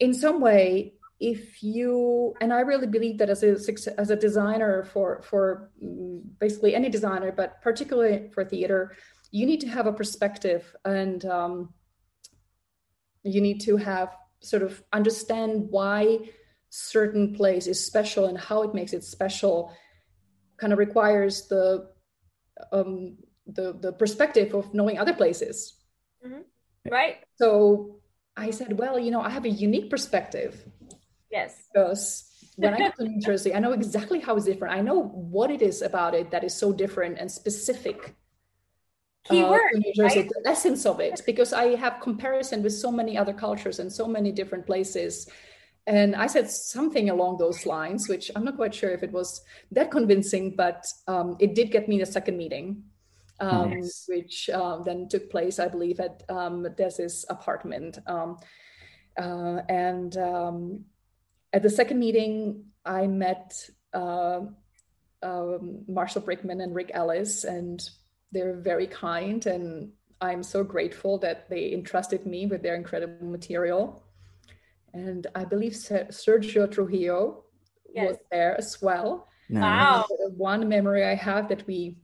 [0.00, 3.56] in some way, if you and I really believe that as a
[3.98, 8.96] as a designer for for mm, basically any designer, but particularly for theater,
[9.30, 11.72] you need to have a perspective and um,
[13.22, 16.30] you need to have sort of understand why
[16.68, 19.72] certain place is special and how it makes it special
[20.58, 21.88] kind of requires the
[22.72, 25.74] um, the the perspective of knowing other places.
[26.24, 26.42] Mm-hmm.
[26.90, 27.16] right.
[27.36, 28.00] So
[28.38, 30.64] i said well you know i have a unique perspective.
[31.30, 31.68] Yes.
[31.72, 34.74] Because when i go to new jersey i know exactly how it's different.
[34.74, 38.14] I know what it is about it that is so different and specific
[39.28, 40.28] keyword uh, New Jersey, right?
[40.28, 44.06] the essence of it, because I have comparison with so many other cultures and so
[44.06, 45.28] many different places.
[45.86, 49.40] And I said something along those lines, which I'm not quite sure if it was
[49.70, 52.82] that convincing, but um, it did get me a second meeting,
[53.38, 54.04] um, nice.
[54.08, 57.98] which um, then took place, I believe, at um, Des's apartment.
[58.06, 58.36] Um,
[59.16, 60.84] uh, and um,
[61.52, 63.54] at the second meeting, I met
[63.94, 64.40] uh,
[65.22, 67.80] Marshall Brickman and Rick Elice, and
[68.36, 74.02] they're very kind and I'm so grateful that they entrusted me with their incredible material.
[74.94, 77.44] And I believe Sergio Trujillo
[77.94, 78.08] yes.
[78.08, 79.28] was there as well.
[79.50, 80.06] Wow.
[80.36, 81.98] One memory I have that we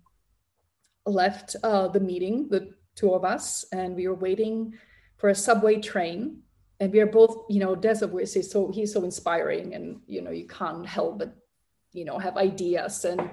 [1.06, 4.74] left uh, the meeting, the two of us, and we were waiting
[5.16, 6.42] for a subway train.
[6.80, 10.32] And we are both, you know, Des is so he's so inspiring, and you know,
[10.32, 11.34] you can't help but,
[11.92, 13.04] you know, have ideas.
[13.04, 13.30] And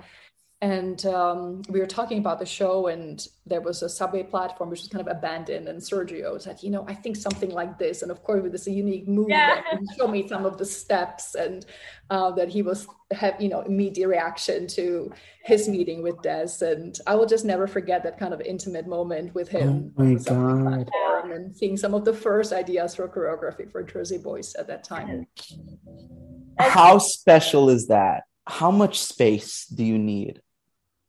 [0.62, 4.82] and um, we were talking about the show and there was a subway platform which
[4.82, 8.12] was kind of abandoned and sergio said you know i think something like this and
[8.12, 9.62] of course with this unique move yeah.
[9.98, 11.66] show me some of the steps and
[12.10, 15.12] uh, that he was have you know immediate reaction to
[15.44, 16.50] his meeting with des.
[16.62, 19.94] And i will just never forget that kind of intimate moment with him.
[19.98, 20.90] Oh my god.
[21.32, 25.26] and seeing some of the first ideas for choreography for jersey boys at that time.
[26.60, 28.24] How special is that?
[28.46, 30.42] How much space do you need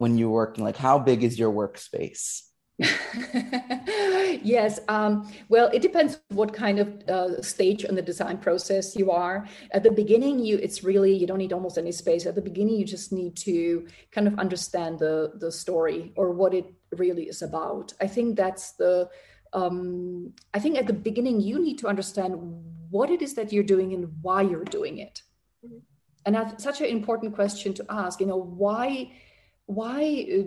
[0.00, 0.64] when you're working?
[0.64, 2.42] Like, how big is your workspace?
[4.42, 4.80] yes.
[4.88, 9.46] Um, well, it depends what kind of uh, stage in the design process you are.
[9.72, 12.24] At the beginning, you it's really you don't need almost any space.
[12.24, 16.54] At the beginning, you just need to kind of understand the the story or what
[16.54, 17.92] it really is about.
[18.00, 19.10] I think that's the.
[19.52, 22.32] Um, I think at the beginning, you need to understand
[22.88, 25.20] what it is that you're doing and why you're doing it.
[25.66, 25.78] Mm-hmm.
[26.24, 28.20] And that's such an important question to ask.
[28.20, 29.12] You know, why
[29.70, 30.42] why uh,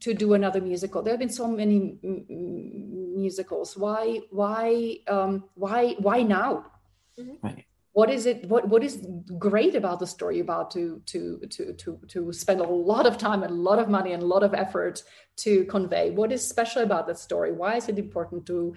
[0.00, 1.02] to do another musical?
[1.02, 3.76] There have been so many m- musicals.
[3.76, 6.66] Why why um, why why now?
[7.18, 7.46] Mm-hmm.
[7.46, 7.64] right.
[7.92, 8.94] what is it what what is
[9.38, 13.42] great about the story about to to to to to spend a lot of time
[13.42, 15.02] and a lot of money and a lot of effort
[15.44, 16.10] to convey?
[16.10, 17.52] What is special about that story?
[17.52, 18.74] Why is it important to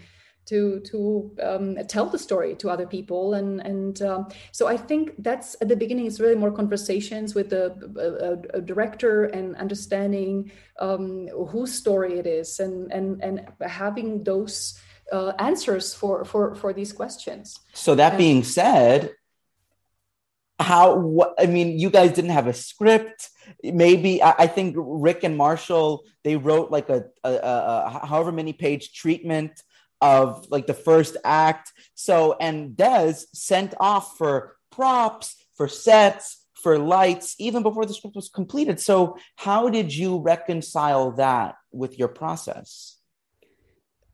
[0.50, 5.14] to to um, tell the story to other people and and um, so I think
[5.20, 11.74] that's at the beginning it's really more conversations with the director and understanding um, whose
[11.74, 14.80] story it is and and and having those
[15.12, 17.60] uh, answers for for for these questions.
[17.74, 19.14] So that and, being said,
[20.60, 23.30] how what I mean, you guys didn't have a script.
[23.64, 28.54] Maybe I, I think Rick and Marshall they wrote like a, a, a however many
[28.54, 29.64] page treatment
[30.02, 31.74] of like the first act.
[31.96, 38.16] So, and Des sent off for props, for sets, for lights, even before the script
[38.16, 38.80] was completed.
[38.80, 42.98] So, how did you reconcile that with your process?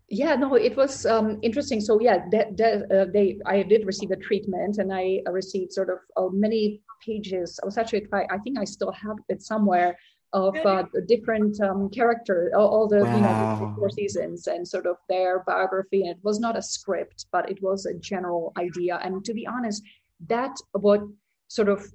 [0.07, 1.81] Yeah, no, it was um, interesting.
[1.81, 5.89] So yeah, de- de- uh, they I did receive a treatment, and I received sort
[5.89, 7.59] of uh, many pages.
[7.61, 9.97] I was actually I think I still have it somewhere
[10.35, 13.15] of uh, different um, character, all, all the wow.
[13.15, 16.01] you know the four seasons, and sort of their biography.
[16.01, 18.99] And it was not a script, but it was a general idea.
[19.01, 19.81] And to be honest,
[20.27, 21.01] that what
[21.47, 21.87] sort of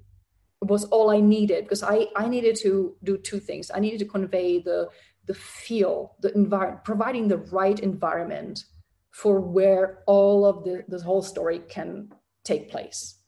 [0.63, 3.71] was all I needed because I I needed to do two things.
[3.75, 4.89] I needed to convey the
[5.27, 8.65] the feel, the environment, providing the right environment
[9.11, 12.09] for where all of the this whole story can
[12.43, 13.21] take place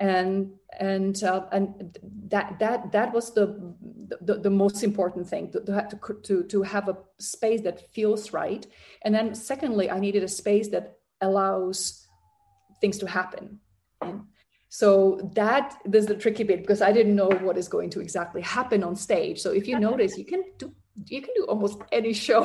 [0.00, 3.74] and and uh, and that that that was the
[4.20, 8.66] the, the most important thing to, to, to to have a space that feels right.
[9.02, 12.06] And then secondly i needed a space that allows
[12.80, 13.60] things to happen.
[14.00, 14.22] And
[14.68, 18.42] so that is the tricky bit because i didn't know what is going to exactly
[18.42, 19.40] happen on stage.
[19.40, 20.74] So if you notice you can do
[21.06, 22.42] you can do almost any show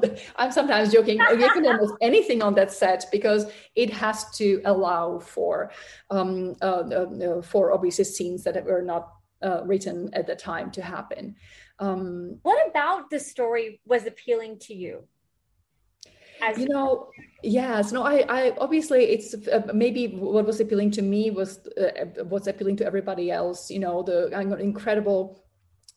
[0.00, 3.46] the, i'm sometimes joking you can do almost anything on that set because
[3.76, 5.70] it has to allow for
[6.10, 9.08] um, uh, uh, for obviously scenes that were not
[9.42, 11.36] uh, written at the time to happen.
[11.78, 15.04] Um, what about the story was appealing to you?
[16.42, 17.08] As- you know
[17.42, 17.92] yes.
[17.92, 22.48] No i i obviously it's uh, maybe what was appealing to me was uh, what's
[22.48, 25.44] appealing to everybody else you know the I'm an incredible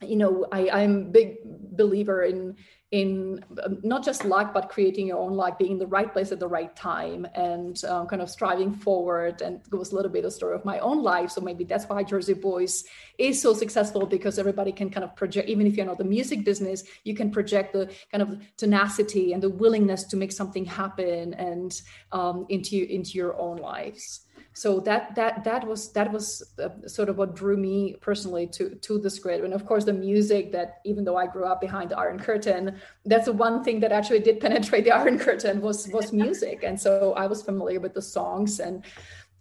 [0.01, 2.55] you know I, i'm big believer in
[2.95, 6.31] in um, not just luck but creating your own luck being in the right place
[6.31, 9.41] at the right time and um, kind of striving forward.
[9.41, 11.29] And it was a little bit of story of my own life.
[11.31, 12.86] So maybe that's why jersey boys
[13.17, 16.43] is so successful because everybody can kind of project even if you're not the music
[16.43, 21.34] business you can project the kind of tenacity and the willingness to make something happen
[21.34, 21.81] and
[22.12, 27.09] um, into into your own lives so that that that was that was uh, sort
[27.09, 29.43] of what drew me personally to to the script.
[29.43, 32.79] And of course the music that even though i grew up behind the iron curtain
[33.03, 36.63] that's the one thing that actually did penetrate the iron curtain was was music.
[36.63, 38.85] And so i was familiar with the songs and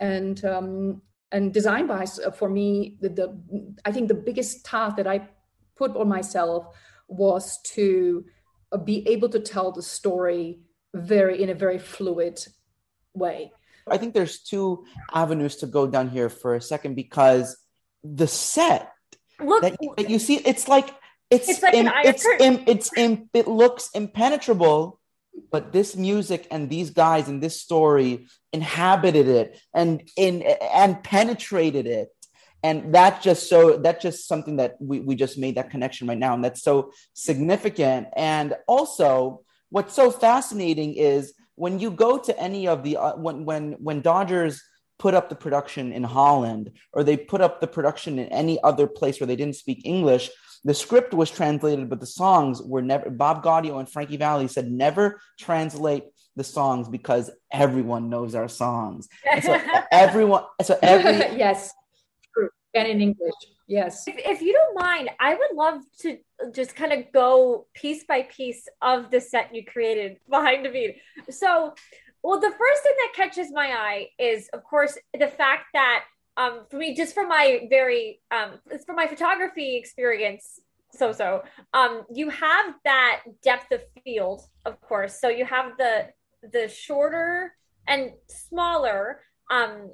[0.00, 1.00] and um
[1.30, 3.26] and design by for me the, the
[3.84, 5.28] i think the biggest task that i
[5.76, 6.66] put on myself
[7.06, 8.24] was to
[8.72, 10.58] uh, be able to tell the story
[10.92, 12.38] very in a very fluid
[13.14, 13.52] way
[13.88, 17.56] I think there's two avenues to go down here for a second because
[18.02, 18.90] the set
[19.40, 20.94] Look, that, you, that you see, it's like
[21.30, 22.24] it's it's like it's
[22.96, 25.00] it's it looks impenetrable,
[25.50, 31.86] but this music and these guys and this story inhabited it and in and penetrated
[31.86, 32.08] it.
[32.62, 36.16] And that just so that's just something that we, we just made that connection right
[36.18, 38.08] now and that's so significant.
[38.16, 43.44] And also what's so fascinating is when you go to any of the uh, when
[43.44, 44.62] when when Dodgers
[44.98, 48.86] put up the production in Holland or they put up the production in any other
[48.86, 50.30] place where they didn't speak English,
[50.64, 53.10] the script was translated, but the songs were never.
[53.10, 56.04] Bob Gaudio and Frankie Valli said never translate
[56.36, 59.08] the songs because everyone knows our songs.
[59.30, 59.60] And so
[59.92, 61.72] everyone, so every yes,
[62.32, 63.34] true, and in English,
[63.66, 64.06] yes.
[64.06, 66.18] If, if you don't mind, I would love to
[66.52, 70.96] just kind of go piece by piece of the set you created behind David.
[71.30, 71.74] So,
[72.22, 76.04] well, the first thing that catches my eye is, of course, the fact that
[76.36, 82.02] um, for me, just from my very, um, from my photography experience, so so, um,
[82.12, 85.20] you have that depth of field, of course.
[85.20, 86.08] So you have the
[86.52, 87.54] the shorter
[87.88, 89.90] and smaller um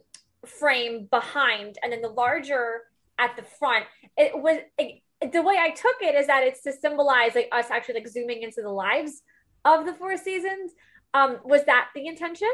[0.47, 2.83] frame behind, and then the larger
[3.21, 3.85] at the front.
[4.17, 5.03] It was it,
[5.33, 8.43] the way I took it is that it's to symbolize like us actually like zooming
[8.43, 9.23] into the lives
[9.65, 10.73] of the four seasons.
[11.13, 12.53] Um, was that the intention?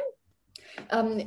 [0.90, 1.22] Um,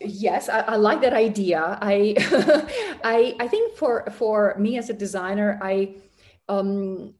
[0.00, 1.78] yes, I, I, like that idea.
[1.82, 2.14] I,
[3.04, 5.96] I, I think for for me as a designer, I,
[6.48, 7.14] um,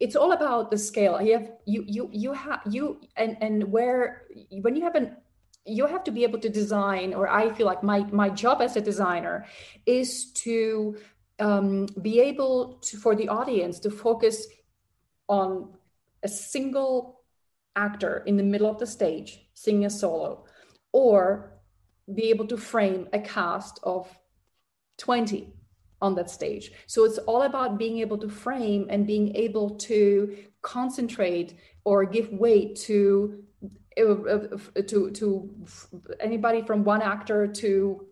[0.00, 1.20] it's all about the scale.
[1.22, 4.26] You have you you you have you and and where
[4.60, 5.16] when you have an
[5.64, 8.76] you have to be able to design, or I feel like my my job as
[8.76, 9.46] a designer
[9.86, 10.96] is to
[11.38, 14.46] um, be able to for the audience to focus
[15.28, 15.72] on
[16.22, 17.20] a single
[17.76, 20.44] actor in the middle of the stage singing a solo
[20.92, 21.52] or
[22.14, 24.08] be able to frame a cast of
[24.98, 25.52] 20
[26.02, 26.72] on that stage.
[26.86, 32.32] So it's all about being able to frame and being able to concentrate or give
[32.32, 33.44] weight to
[34.00, 35.50] Uh, uh, to to
[36.20, 38.06] anybody from one actor to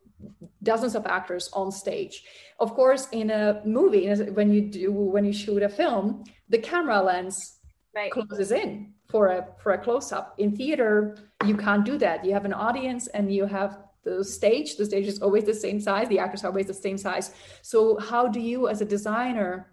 [0.62, 2.24] dozens of actors on stage.
[2.58, 7.00] Of course, in a movie, when you do when you shoot a film, the camera
[7.00, 7.58] lens
[7.94, 8.10] right.
[8.10, 10.34] closes in for a for a close up.
[10.38, 12.24] In theater, you can't do that.
[12.24, 14.76] You have an audience and you have the stage.
[14.76, 16.08] The stage is always the same size.
[16.08, 17.32] The actors are always the same size.
[17.62, 19.70] So how do you, as a designer,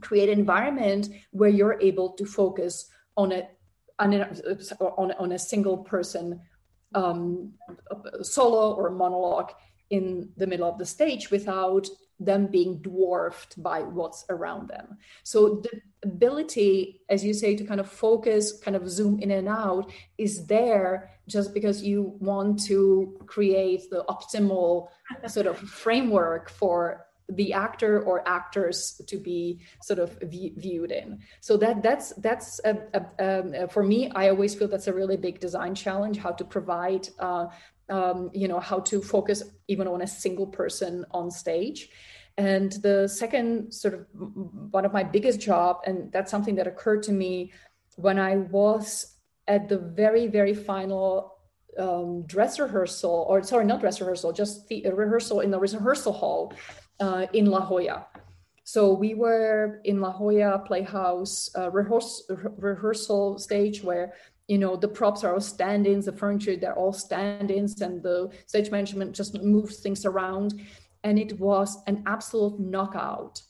[0.00, 3.48] create an environment where you're able to focus on a
[3.98, 6.40] on on a single person
[6.94, 7.52] um,
[8.22, 9.52] solo or monologue
[9.90, 11.86] in the middle of the stage without
[12.18, 14.96] them being dwarfed by what's around them.
[15.22, 19.48] So the ability, as you say, to kind of focus, kind of zoom in and
[19.48, 24.88] out is there just because you want to create the optimal
[25.26, 31.18] sort of framework for the actor or actors to be sort of viewed in.
[31.40, 35.16] So that that's that's a, a, um, for me i always feel that's a really
[35.16, 37.46] big design challenge how to provide uh,
[37.88, 41.88] um, you know how to focus even on a single person on stage.
[42.38, 44.06] And the second sort of
[44.70, 47.52] one of my biggest job and that's something that occurred to me
[47.96, 49.16] when i was
[49.48, 51.32] at the very very final
[51.78, 56.52] um, dress rehearsal or sorry not dress rehearsal just the rehearsal in the rehearsal hall
[57.00, 58.06] uh, in la jolla.
[58.64, 64.14] So we were in la jolla playhouse uh, rehearsal, rehearsal stage where
[64.48, 68.70] you know the props are all stand-ins the furniture they're all stand-ins and the stage
[68.70, 70.60] management just moves things around.
[71.04, 73.42] And it was an absolute knockout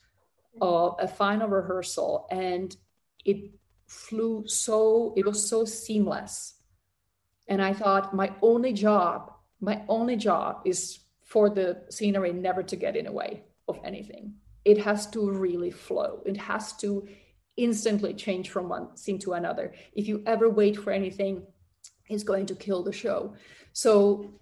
[0.60, 2.74] of a final rehearsal and
[3.24, 3.50] it
[3.86, 6.54] flew so it was so seamless.
[7.48, 12.76] And i thought my only job my only job is for the scenery never to
[12.76, 14.32] get in the way of anything
[14.64, 17.06] it has to really flow it has to
[17.56, 19.72] instantly change from one scene to another.
[19.94, 21.42] If you ever wait for anything,
[22.08, 23.34] it's going to kill the show.
[23.72, 24.34] So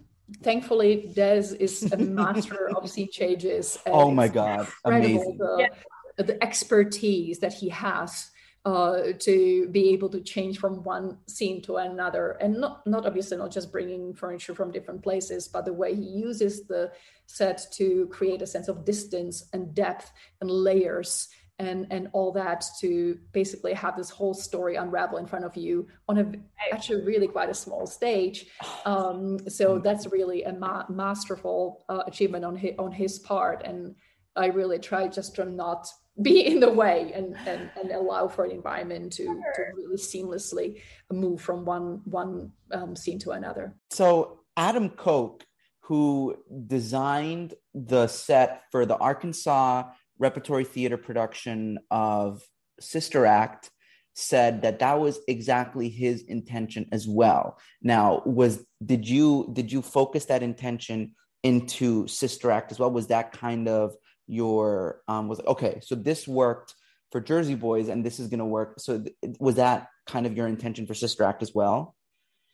[0.43, 3.79] thankfully, Des is a master of scene changes.
[3.87, 4.67] Oh my God.
[4.85, 5.39] Amazing.
[5.39, 6.25] The, yeah.
[6.25, 8.31] the expertise that he has
[8.65, 12.33] uh, to be able to change from one scene to another.
[12.41, 16.03] And not not obviously not just bringing furniture from different places but the way he
[16.03, 16.93] uses the
[17.27, 21.29] set to create a sense of distance and depth and layers
[21.59, 25.87] and and all that to basically have this whole story unravel in front of you
[26.09, 26.33] on a
[26.73, 28.47] actually really quite a small stage.
[28.87, 33.63] Um, so that's really a ma- masterful uh, achievement on his, on his part.
[33.65, 33.95] And
[34.37, 35.89] i really try just to not
[36.23, 40.81] be in the way and and, and allow for an environment to, to really seamlessly
[41.11, 45.45] move from one one um, scene to another so adam koch
[45.81, 46.37] who
[46.67, 49.85] designed the set for the arkansas
[50.19, 52.43] repertory theater production of
[52.81, 53.71] Sister Act
[54.15, 57.59] said that that was exactly his intention as well.
[57.83, 62.91] Now, was did you did you focus that intention into Sister Act as well?
[62.91, 63.95] Was that kind of
[64.27, 66.75] your um was okay, so this worked
[67.15, 68.75] for Jersey Boys and this is going to work.
[68.81, 71.95] So th- was that kind of your intention for Sister Act as well?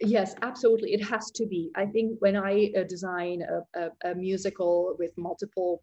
[0.01, 0.93] Yes, absolutely.
[0.93, 1.71] It has to be.
[1.75, 5.83] I think when I uh, design a, a, a, musical with multiple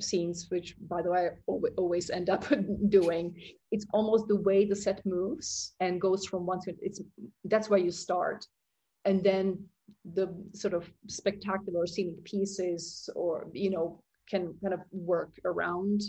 [0.00, 2.44] scenes, which by the way, I always end up
[2.88, 3.34] doing,
[3.70, 7.00] it's almost the way the set moves and goes from one to it's
[7.44, 8.46] that's where you start,
[9.04, 9.64] and then
[10.14, 16.00] the sort of spectacular scenic pieces, or you know, can kind of work around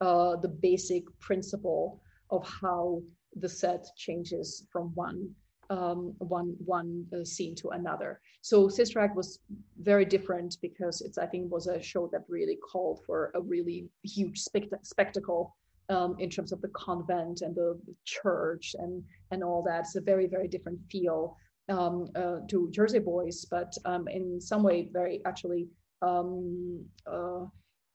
[0.00, 2.00] uh, the basic principle
[2.30, 3.02] of how
[3.36, 5.34] the set changes from one
[5.70, 8.20] um, one one uh, scene to another.
[8.42, 9.40] So Sister Act was
[9.80, 13.88] very different because it's I think was a show that really called for a really
[14.02, 15.56] huge spect- spectacle
[15.88, 19.80] um, in terms of the convent and the church and and all that.
[19.80, 21.36] It's a very very different feel
[21.68, 25.68] um, uh, to Jersey Boys, but um, in some way very actually.
[26.02, 27.46] Um, uh,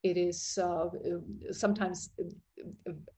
[0.04, 0.90] it is uh,
[1.52, 2.10] sometimes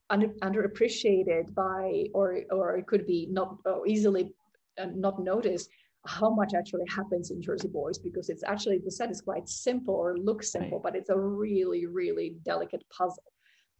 [0.09, 4.34] under, underappreciated by, or or it could be not uh, easily
[4.77, 5.69] and not noticed
[6.05, 9.93] how much actually happens in Jersey Boys because it's actually the set is quite simple
[9.93, 10.84] or looks simple, right.
[10.84, 13.23] but it's a really, really delicate puzzle.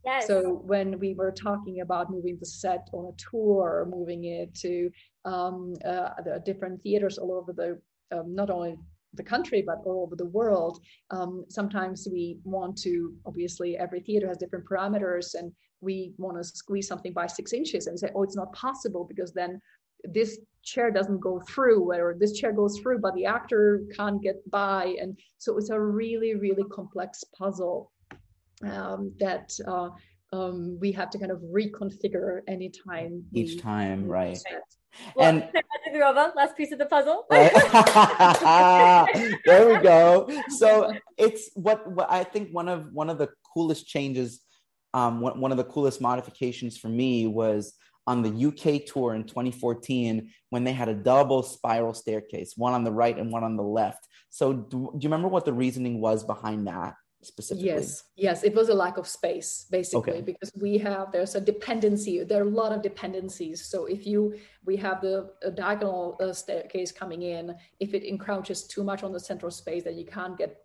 [0.04, 0.26] Yes.
[0.26, 4.90] So when we were talking about moving the set on a tour, moving it to
[5.24, 7.80] um, uh, the different theaters all over the
[8.16, 8.76] um, not only
[9.16, 14.28] the country but all over the world, um, sometimes we want to obviously every theater
[14.28, 18.22] has different parameters and we want to squeeze something by six inches and say, oh,
[18.22, 19.60] it's not possible because then
[20.04, 24.38] this chair doesn't go through or this chair goes through but the actor can't get
[24.50, 24.96] by.
[25.00, 27.92] And so it's a really really complex puzzle
[28.62, 29.90] um, that uh,
[30.32, 34.38] um, we have to kind of reconfigure anytime each time right
[35.16, 35.48] well, and
[36.36, 37.26] last piece of the puzzle.
[39.44, 40.28] there we go.
[40.48, 44.40] So it's what, what I think one of one of the coolest changes,
[44.92, 47.74] um, one, one of the coolest modifications for me was
[48.06, 52.84] on the UK tour in 2014 when they had a double spiral staircase, one on
[52.84, 54.06] the right and one on the left.
[54.30, 56.94] So, do, do you remember what the reasoning was behind that?
[57.26, 57.68] Specifically?
[57.68, 60.20] Yes, yes, it was a lack of space basically okay.
[60.20, 62.24] because we have there's a dependency.
[62.24, 63.64] There are a lot of dependencies.
[63.64, 68.84] So if you we have the diagonal uh, staircase coming in, if it encroaches too
[68.84, 70.56] much on the central space, then you can't get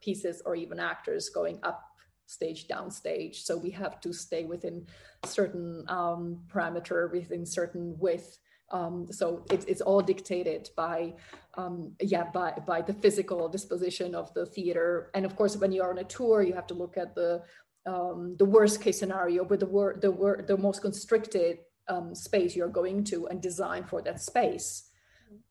[0.00, 1.92] pieces or even actors going up
[2.26, 4.86] stage downstage so we have to stay within
[5.24, 8.38] certain um, parameter within certain width
[8.72, 11.14] um, so it's, it's all dictated by
[11.54, 15.10] um, yeah by, by the physical disposition of the theater.
[15.14, 17.42] And of course when you're on a tour you have to look at the
[17.84, 21.58] um, the worst case scenario but the wor- the wor- the most constricted
[21.88, 24.88] um, space you're going to and design for that space.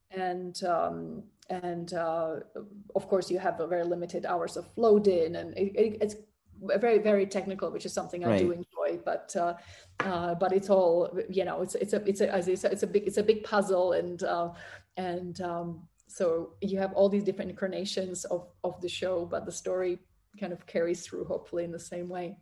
[0.10, 2.38] And um, and uh,
[2.96, 6.16] of course you have a very limited hours of load in and it, it, it's
[6.62, 8.40] very very technical which is something i right.
[8.40, 9.54] do enjoy but uh,
[10.02, 12.88] uh, but it's all you know it's it's a it's a it's a, it's a
[12.88, 14.50] big it's a big puzzle and uh,
[14.98, 19.52] and um, so you have all these different incarnations of of the show but the
[19.52, 20.00] story
[20.40, 22.38] kind of carries through hopefully in the same way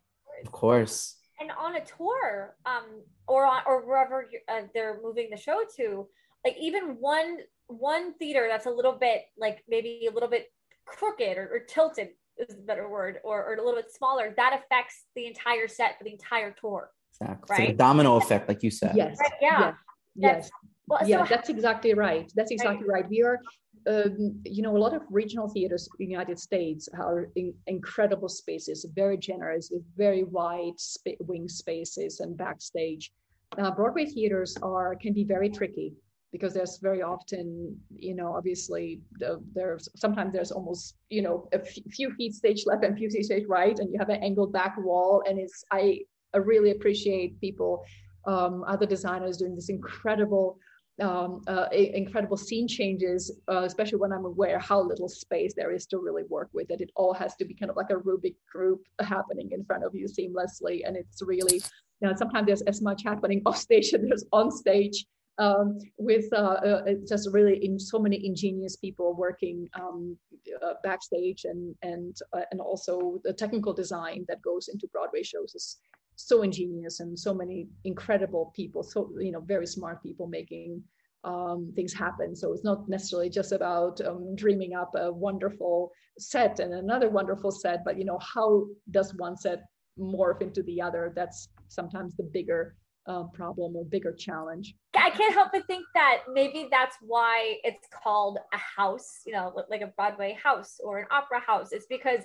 [0.46, 5.38] of course and on a tour um or on, or wherever uh, they're moving the
[5.38, 6.08] show to
[6.46, 10.52] like even one one theater that's a little bit like maybe a little bit
[10.86, 12.10] crooked or, or tilted
[12.40, 15.98] is a better word, or, or a little bit smaller, that affects the entire set
[15.98, 16.92] for the entire tour.
[17.22, 17.56] Exactly.
[17.66, 17.78] Right?
[17.78, 18.96] domino effect, like you said.
[18.96, 19.18] Yes.
[19.20, 19.60] Right, yeah.
[19.60, 19.74] Yes.
[20.16, 20.50] yes.
[20.88, 22.32] Well, yeah, so that's exactly right.
[22.36, 23.04] That's exactly right.
[23.04, 23.10] right.
[23.10, 23.40] We are,
[23.88, 28.30] um, you know, a lot of regional theaters in the United States are in incredible
[28.30, 33.12] spaces, very generous with very wide sp- wing spaces and backstage.
[33.58, 35.94] Uh, Broadway theaters are can be very tricky
[36.32, 41.60] because there's very often you know obviously the, there's sometimes there's almost you know a
[41.60, 44.76] few feet stage left and few feet stage right and you have an angled back
[44.78, 46.00] wall and it's i,
[46.34, 47.84] I really appreciate people
[48.28, 50.60] um, other designers doing this incredible
[51.02, 55.86] um, uh, incredible scene changes, uh, especially when I'm aware how little space there is
[55.88, 56.82] to really work with it.
[56.82, 59.96] It all has to be kind of like a Rubik group happening in front of
[59.96, 60.82] you seamlessly.
[60.86, 61.62] And it's really,
[62.02, 65.06] you know, sometimes there's as much happening off stage as there's on stage
[65.40, 70.18] um, with uh, uh, just really in so many ingenious people working um,
[70.62, 75.56] uh, backstage and and uh, and also the technical design that goes into Broadway shows
[75.56, 75.78] is
[76.18, 80.84] so ingenious and so many incredible people, so you know very smart people making
[81.24, 82.36] um, things happen.
[82.36, 87.52] So it's not necessarily just about um, dreaming up a wonderful set and another wonderful
[87.52, 89.64] set, but you know how does one set
[89.98, 91.14] morph into the other?
[91.16, 92.76] That's sometimes the bigger
[93.10, 94.76] uh, problem or bigger challenge.
[95.00, 99.54] I can't help but think that maybe that's why it's called a house, you know,
[99.70, 101.72] like a Broadway house or an opera house.
[101.72, 102.22] It's because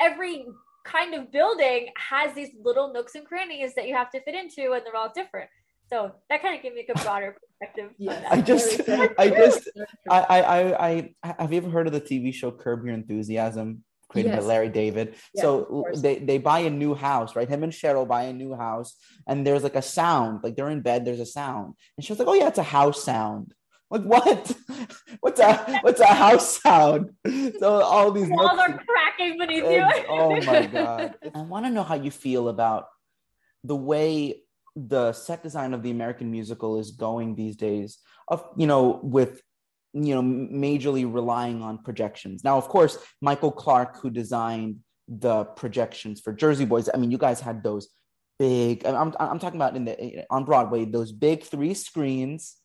[0.00, 0.46] every
[0.84, 4.72] kind of building has these little nooks and crannies that you have to fit into,
[4.72, 5.48] and they're all different.
[5.88, 7.90] So that kind of gave me a broader perspective.
[7.98, 8.24] Yes.
[8.30, 9.68] I just, I just,
[10.10, 13.84] I, I, I, I, have you ever heard of the TV show Curb Your Enthusiasm,
[14.12, 14.40] created Yes.
[14.42, 15.06] by Larry David?
[15.34, 17.48] Yeah, so they, they buy a new house, right?
[17.48, 18.94] Him and Cheryl buy a new house,
[19.26, 22.18] and there's like a sound, like they're in bed, there's a sound, and she was
[22.20, 23.54] like, "Oh yeah, it's a house sound."
[23.90, 24.56] Like what?
[25.20, 25.52] What's a
[25.84, 27.10] what's a house sound?
[27.60, 29.84] So all these Walls are cracking beneath you.
[30.08, 31.14] oh my god!
[31.34, 32.86] I want to know how you feel about
[33.64, 34.42] the way
[34.74, 37.98] the set design of the American musical is going these days.
[38.28, 39.42] Of you know, with
[39.94, 42.44] you know, majorly relying on projections.
[42.44, 44.78] Now, of course, Michael Clark, who designed
[45.08, 46.88] the projections for Jersey Boys.
[46.92, 47.88] I mean, you guys had those
[48.38, 48.86] big.
[48.86, 52.56] I'm I'm talking about in the on Broadway, those big three screens.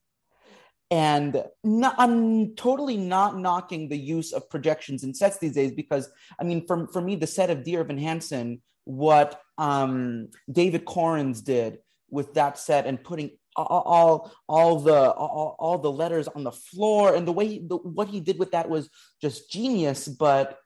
[0.90, 6.10] And not, I'm totally not knocking the use of projections in sets these days because
[6.40, 11.44] I mean, for, for me, the set of Dear Evan Hansen, what um, David Korins
[11.44, 13.32] did with that set and putting
[13.64, 17.78] all all, the all, all the letters on the floor and the way he, the,
[17.78, 18.90] what he did with that was
[19.22, 20.08] just genius.
[20.08, 20.58] But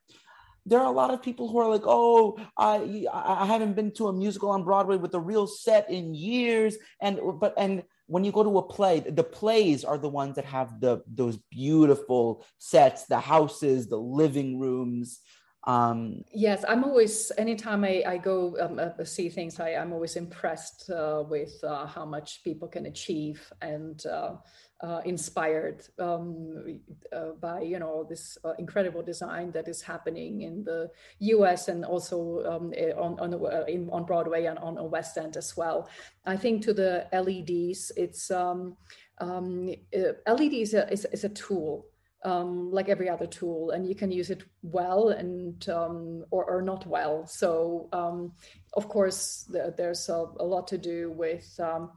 [0.66, 4.08] there are a lot of people who are like, oh, I I haven't been to
[4.08, 8.32] a musical on Broadway with a real set in years, and but and when you
[8.32, 13.06] go to a play, the plays are the ones that have the those beautiful sets,
[13.06, 15.20] the houses, the living rooms.
[15.66, 20.16] Um, Yes, I'm always, anytime I, I go um, uh, see things, I, I'm always
[20.16, 24.36] impressed uh, with uh, how much people can achieve and uh,
[24.84, 26.80] uh, inspired um,
[27.16, 30.89] uh, by, you know, this uh, incredible design that is happening in the
[31.20, 35.18] US and also um, eh, on, on, the, uh, in, on Broadway and on West
[35.18, 35.88] End as well.
[36.26, 38.76] I think to the LEDs, it's, um,
[39.20, 41.86] um, uh, LED is a, is, is a tool
[42.24, 46.62] um, like every other tool, and you can use it well and um, or, or
[46.62, 47.26] not well.
[47.26, 48.34] So um,
[48.74, 51.92] of course, the, there's a, a, lot to do with um,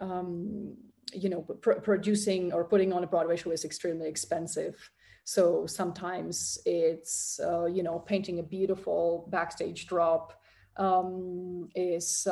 [0.00, 0.76] um,
[1.12, 4.90] you know pr- producing or putting on a Broadway show is extremely expensive.
[5.24, 10.34] So sometimes it's uh, you know painting a beautiful backstage drop
[10.76, 12.26] um, is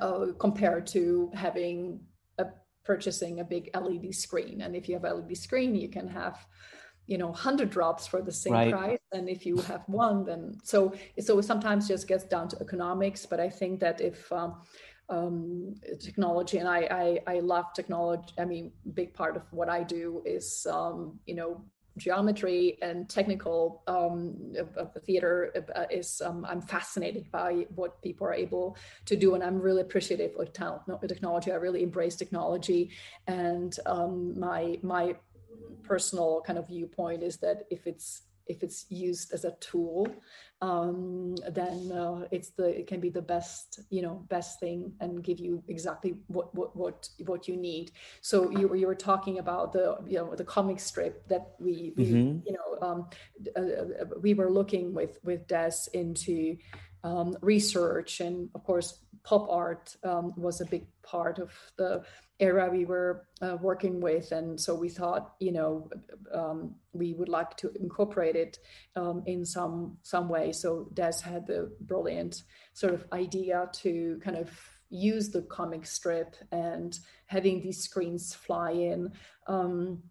[0.00, 2.00] uh, compared to having
[2.86, 4.62] purchasing a big LED screen.
[4.62, 6.46] And if you have LED screen, you can have,
[7.06, 8.72] you know, 100 drops for the same Right.
[8.72, 8.98] price.
[9.12, 13.26] And if you have one, then so so sometimes just gets down to economics.
[13.26, 14.62] But I think that if um,
[15.08, 18.32] um, technology, and I, I I love technology.
[18.38, 21.64] I mean, big part of what I do is um, you know
[21.96, 28.26] geometry and technical um, of, the theater uh, is um, I'm fascinated by what people
[28.26, 28.76] are able
[29.06, 31.52] to do, and I'm really appreciative of talent, no, technology.
[31.52, 32.90] I really embrace technology,
[33.26, 35.16] and um, my my
[35.82, 40.08] personal kind of viewpoint is that if it's if it's used as a tool,
[40.62, 45.22] um, then uh, it's the it can be the best you know best thing and
[45.22, 47.92] give you exactly what what what what you need.
[48.20, 51.92] So you were you were talking about the you know the comic strip that we,
[51.96, 52.42] we Mhm.
[52.46, 53.08] you know um,
[53.56, 56.56] uh, we were looking with with Des into
[57.04, 62.02] um, research and of course pop art um, was a big part of the
[62.38, 65.88] era we were uh, working with and so we thought you know
[66.34, 68.58] um, we would like to incorporate it
[68.94, 70.52] um, in some some way.
[70.52, 74.50] So des had the brilliant sort of idea to kind of
[74.88, 79.12] use the comic strip and having these screens fly in
[79.48, 80.02] um,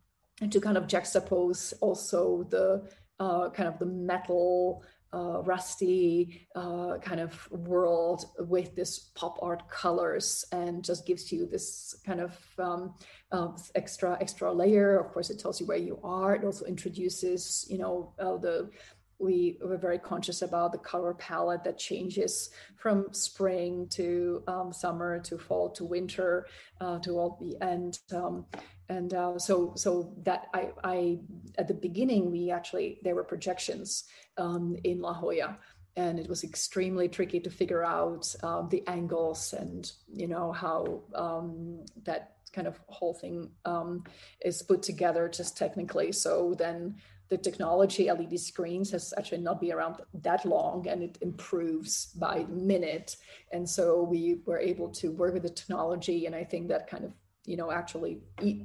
[0.49, 4.84] to kind of juxtapose also the uh, kind of the metal
[5.14, 11.45] uh, rusty uh, kind of world with this pop art colors and just gives you
[11.45, 12.93] this kind of um,
[13.32, 14.99] uh, extra extra layer.
[14.99, 16.36] Of course it tells you where you are.
[16.36, 18.70] It also introduces you know uh, the
[19.18, 25.20] we were very conscious about the color palette that changes from spring to um, summer
[25.20, 26.47] to fall to winter
[26.82, 27.99] uh, to all the end.
[28.14, 28.45] Um,
[28.90, 31.20] and uh, so so that I, I
[31.58, 34.06] at the beginning we actually there were projections
[34.38, 35.58] um, in La Jolla.
[35.98, 41.04] And it was extremely tricky to figure out um, the angles and you know how
[41.16, 44.04] um, that kind of whole thing um,
[44.44, 46.12] is put together just technically.
[46.12, 46.96] So then
[47.30, 52.40] the technology led screens has actually not been around that long and it improves by
[52.44, 53.18] the minute.
[53.52, 56.26] And so we were able to work with the technology.
[56.26, 57.14] And i think that kind of
[57.46, 58.64] you know actually e-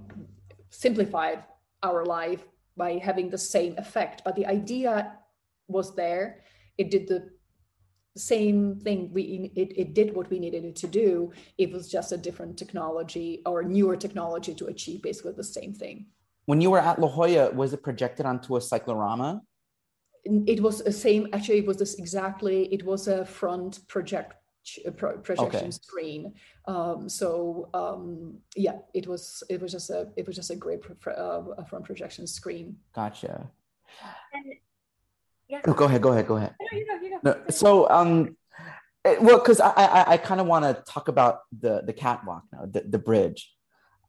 [0.71, 1.45] simplified
[1.83, 2.45] our life
[2.77, 4.23] by having the same effect.
[4.25, 5.13] But the idea
[5.69, 6.41] was there.
[6.79, 7.31] It did the
[8.17, 11.33] same thing we it, it did what we needed it to do.
[11.59, 16.07] It was just a different technology or newer technology to achieve basically the same thing.
[16.47, 19.43] When you were at La Jolla, was it projected onto a cyclorama?
[20.25, 24.37] it was the same actually it was this exactly it was a front projection
[24.97, 25.71] pro- projection okay.
[25.71, 26.35] screen.
[26.67, 30.81] Um, so um, yeah, it was it was just a it was just a great
[31.01, 32.77] pro- uh, front projection screen.
[32.95, 33.51] Gotcha.
[34.33, 34.55] And,
[35.49, 35.61] yeah.
[35.67, 36.03] Oh, go ahead.
[36.03, 36.27] Go ahead.
[36.27, 36.55] Go ahead.
[36.61, 37.19] No, you go, you go.
[37.23, 38.37] No, so um,
[39.05, 42.45] it, well, because I I, I kind of want to talk about the the catwalk
[42.53, 43.53] now, the the bridge.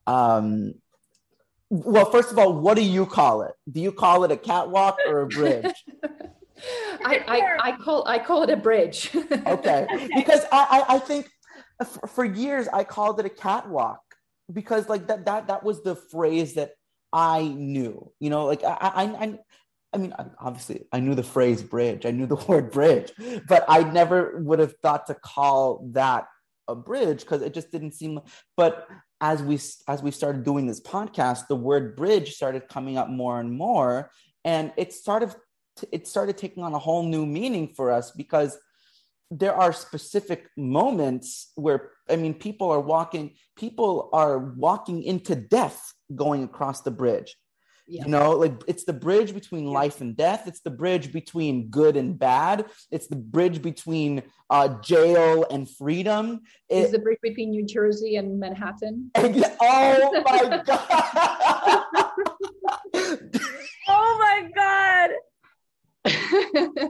[0.05, 0.76] Um,
[1.70, 3.53] well, first of all, what do you call it?
[3.72, 5.74] Do you call it a catwalk or a bridge?
[7.05, 9.12] I, I, I, call I call it a bridge.
[9.47, 11.30] okay, because I, I, I think
[11.86, 14.01] for, for years I called it a catwalk
[14.51, 16.72] because like that that that was the phrase that
[17.14, 18.12] I knew.
[18.20, 19.39] You know, like I I I,
[19.93, 22.05] I mean obviously I knew the phrase bridge.
[22.05, 23.12] I knew the word bridge,
[23.47, 26.28] but I never would have thought to call that
[26.68, 28.20] a bridge because it just didn't seem.
[28.57, 28.88] But
[29.20, 33.39] as we as we started doing this podcast, the word bridge started coming up more
[33.39, 34.12] and more,
[34.43, 35.34] and it started
[35.91, 38.57] it started taking on a whole new meaning for us because
[39.32, 45.93] there are specific moments where i mean people are walking people are walking into death
[46.15, 47.36] going across the bridge.
[47.88, 48.05] Yeah.
[48.05, 49.71] you know like it's the bridge between yeah.
[49.71, 50.43] life and death.
[50.47, 52.65] It's the bridge between good and bad.
[52.89, 56.41] It's the bridge between uh, jail and freedom.
[56.69, 59.11] It's it, the bridge between new jersey and manhattan.
[59.15, 60.77] Oh my god.
[63.88, 65.09] Oh my god
[66.03, 66.89] that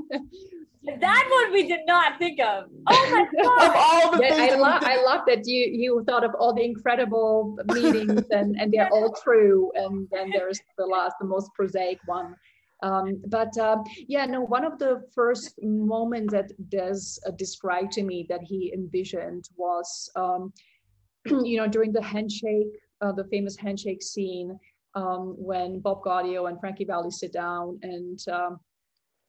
[1.29, 2.65] one we did not think of.
[2.87, 3.67] Oh my god!
[3.67, 6.63] of all the yeah, I love I love that you you thought of all the
[6.63, 9.71] incredible meetings and and they're all true.
[9.75, 12.35] And then there's the last, the most prosaic one.
[12.83, 18.03] Um, but uh, yeah, no, one of the first moments that Des uh, described to
[18.03, 20.51] me that he envisioned was, um,
[21.25, 22.67] you know, during the handshake,
[23.01, 24.57] uh, the famous handshake scene
[24.95, 28.59] um, when Bob Gaudio and Frankie Valli sit down and um,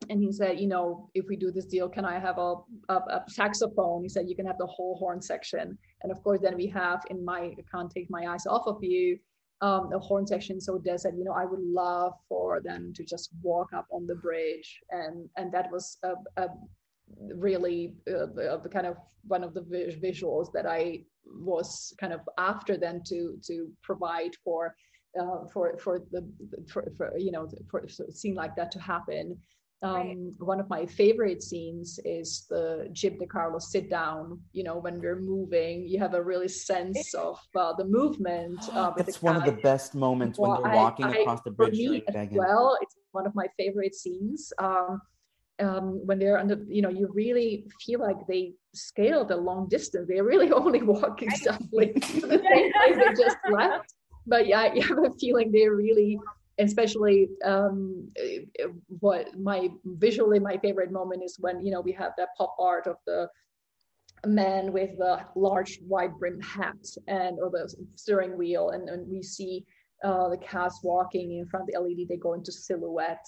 [0.09, 2.55] and he said, you know, if we do this deal, can I have a,
[2.89, 4.03] a, a, saxophone?
[4.03, 5.79] He said, you can have the whole horn section.
[6.03, 8.79] And of course, then we have in my, I can't take my eyes off of
[8.83, 9.19] you,
[9.61, 10.61] um, the horn section.
[10.61, 14.07] So Des said, you know, I would love for them to just walk up on
[14.07, 14.81] the bridge.
[14.91, 16.49] And, and that was a, a
[17.35, 18.97] really uh, kind of
[19.27, 24.75] one of the visuals that I was kind of after then to, to provide for
[25.21, 26.27] uh, for for the
[26.73, 29.37] for, for you know for, for a scene like that to happen
[29.83, 30.17] um, right.
[30.39, 34.41] One of my favorite scenes is the Gyp DeCarlo sit down.
[34.53, 38.61] You know, when we're moving, you have a really sense of uh, the movement.
[38.73, 41.77] Uh, it's one of the best moments well, when you're walking I, across the bridge.
[41.77, 44.53] For me as well, it's one of my favorite scenes.
[44.59, 45.01] Um,
[45.61, 50.09] um, when they're under, you know, you really feel like they scaled a long distance.
[50.09, 53.93] They're really only walking softly to the same place they just left.
[54.27, 56.19] But yeah, you have a feeling they're really
[56.59, 58.09] especially um,
[59.01, 62.87] what my visually my favorite moment is when you know we have that pop art
[62.87, 63.29] of the
[64.27, 66.77] man with the large wide brim hat
[67.09, 69.65] and or the steering wheel and, and we see
[70.05, 73.27] uh, the cast walking in front of the led they go into silhouette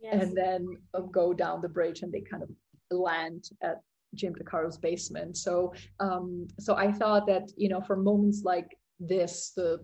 [0.00, 0.22] yes.
[0.22, 2.50] and then uh, go down the bridge and they kind of
[2.90, 3.80] land at
[4.16, 9.52] Gyp DeCarlo's basement so um, so i thought that you know for moments like this
[9.56, 9.78] the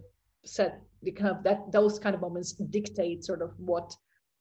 [0.44, 3.94] set the kind of that those kind of moments dictate sort of what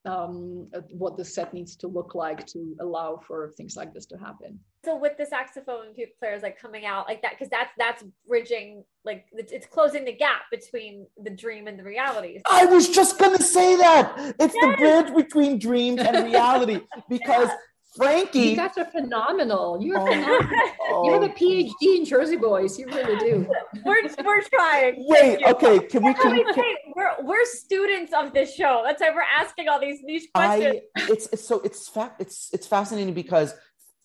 [0.07, 4.17] um, what the set needs to look like to allow for things like this to
[4.17, 4.59] happen.
[4.85, 9.25] So with the saxophone players like coming out like that, because that's that's bridging like
[9.33, 12.39] it's, it's, closing the gap between the dream and the reality.
[12.49, 14.61] I was just gonna say that it's yes.
[14.61, 16.79] the bridge between dreams and reality
[17.09, 17.49] because
[17.97, 18.39] Frankie.
[18.39, 19.79] You guys are phenomenal.
[19.81, 20.69] You're oh, phenomenal.
[20.89, 21.05] Oh.
[21.05, 22.77] You have a PhD in Jersey Boys.
[22.77, 23.49] You really do.
[23.85, 25.05] we're, we're trying.
[25.07, 25.79] Wait, okay.
[25.79, 28.83] Can we, can, can, we're, we're students of this show.
[28.85, 30.81] That's why we're asking all these niche questions.
[30.95, 33.53] I, it's, it's so it's fa- it's it's fascinating because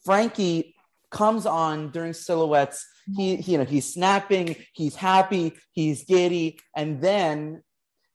[0.05, 0.75] Frankie
[1.11, 2.87] comes on during silhouettes.
[3.17, 7.63] He, he you know he's snapping, he's happy, he's giddy, and then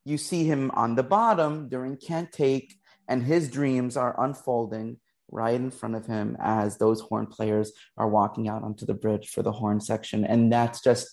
[0.05, 2.73] you see him on the bottom during can't take,
[3.07, 4.97] and his dreams are unfolding
[5.29, 9.29] right in front of him as those horn players are walking out onto the bridge
[9.29, 10.25] for the horn section.
[10.25, 11.09] And that's just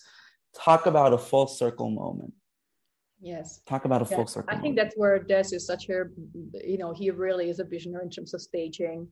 [0.55, 2.33] talk about a full circle moment.
[3.21, 3.61] Yes.
[3.65, 4.55] Talk about a full circle.
[4.55, 6.03] I think that's where Des is such a,
[6.63, 9.07] you know, he really is a visionary in terms of staging.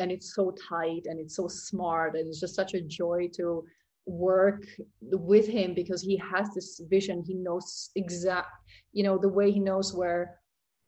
[0.00, 2.16] And it's so tight and it's so smart.
[2.16, 3.64] And it's just such a joy to
[4.06, 4.64] work
[5.02, 7.22] with him because he has this vision.
[7.26, 8.48] He knows exact,
[8.92, 10.40] you know, the way he knows where,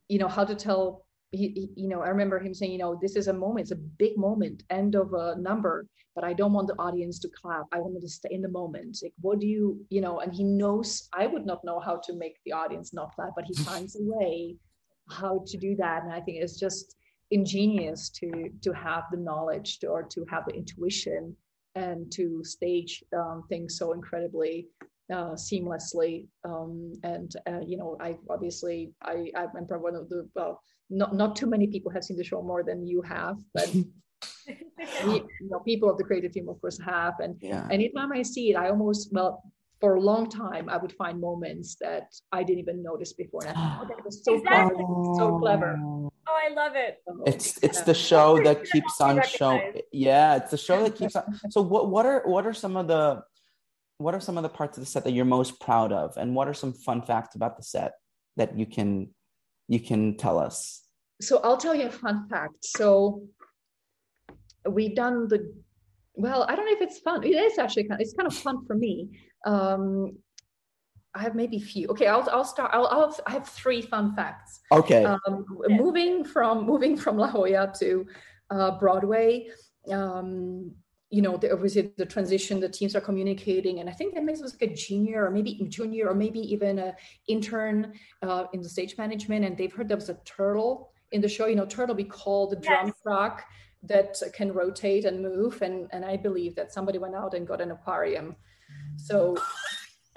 [0.09, 3.17] you know, how to tell he, you know, I remember him saying, you know, this
[3.17, 6.67] is a moment, it's a big moment, end of a number, but I don't want
[6.67, 7.67] the audience to clap.
[7.73, 8.99] I want them to stay in the moment.
[9.03, 12.13] Like, what do you, you know, and he knows I would not know how to
[12.15, 14.57] make the audience not clap, but he finds a way
[15.09, 16.03] how to do that.
[16.03, 16.97] And I think it's just
[17.31, 21.37] ingenious to to have the knowledge to, or to have the intuition
[21.77, 24.67] and to stage um, things so incredibly
[25.13, 26.27] uh, seamlessly.
[26.45, 31.15] Um, and uh, you know, I obviously I I'm probably one of the well, not
[31.15, 33.73] not too many people have seen the show more than you have, but.
[35.05, 37.15] you know, people of the creative team, of course, have.
[37.21, 37.67] And yeah.
[37.71, 39.43] anytime I see it, I almost well,
[39.81, 43.41] for a long time, I would find moments that I didn't even notice before.
[43.47, 44.85] And I thought, oh, that was so exactly.
[44.85, 45.77] clever, so clever.
[45.81, 46.99] Oh, I love it.
[47.27, 47.85] It's it's yeah.
[47.85, 49.81] the show that keeps on showing.
[49.91, 51.25] Yeah, it's the show that keeps on.
[51.51, 53.23] So what what are what are some of the
[53.99, 56.35] what are some of the parts of the set that you're most proud of, and
[56.35, 57.93] what are some fun facts about the set
[58.37, 59.09] that you can
[59.71, 60.83] you can tell us?
[61.23, 62.65] So I'll tell you a fun fact.
[62.65, 63.23] So
[64.69, 65.55] we've done the
[66.15, 68.35] well i don't know if it's fun it is actually kind of, it's kind of
[68.35, 69.09] fun for me
[69.47, 70.13] um
[71.13, 71.89] I have maybe few.
[71.89, 72.71] Okay, I'll I'll start.
[72.73, 74.61] I'll, I'll I have three fun facts.
[74.71, 75.05] Okay.
[75.05, 78.07] Um, moving from moving from La Jolla to
[78.51, 79.49] uh, Broadway,
[79.91, 80.71] um,
[81.11, 84.41] you know, the, obviously the transition, the teams are communicating, and I think that makes
[84.43, 86.95] us like a junior or maybe junior or maybe even a
[87.27, 91.29] intern uh, in the stage management, and they've heard there was a turtle in the
[91.29, 91.47] show.
[91.47, 92.95] You know, turtle we call the drum yes.
[93.03, 93.45] truck
[93.83, 97.61] that can rotate and move, and and I believe that somebody went out and got
[97.61, 98.37] an aquarium.
[98.97, 99.37] So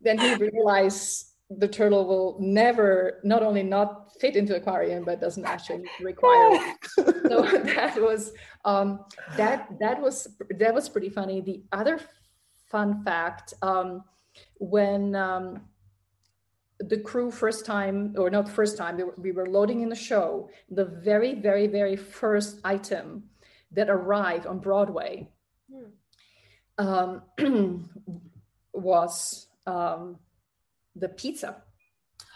[0.00, 5.44] then he realized the turtle will never not only not fit into aquarium but doesn't
[5.44, 6.76] actually require it.
[6.96, 7.42] So
[7.74, 8.32] that was
[8.64, 9.04] um,
[9.36, 10.28] that that was
[10.58, 11.40] that was pretty funny.
[11.40, 12.00] The other
[12.70, 14.04] fun fact um,
[14.58, 15.62] when um,
[16.78, 19.94] the crew first time or not first time we were, we were loading in the
[19.94, 23.24] show the very very very first item
[23.70, 25.28] that arrived on broadway
[25.70, 25.84] hmm.
[26.78, 27.22] um,
[28.72, 30.18] was um,
[30.96, 31.62] the pizza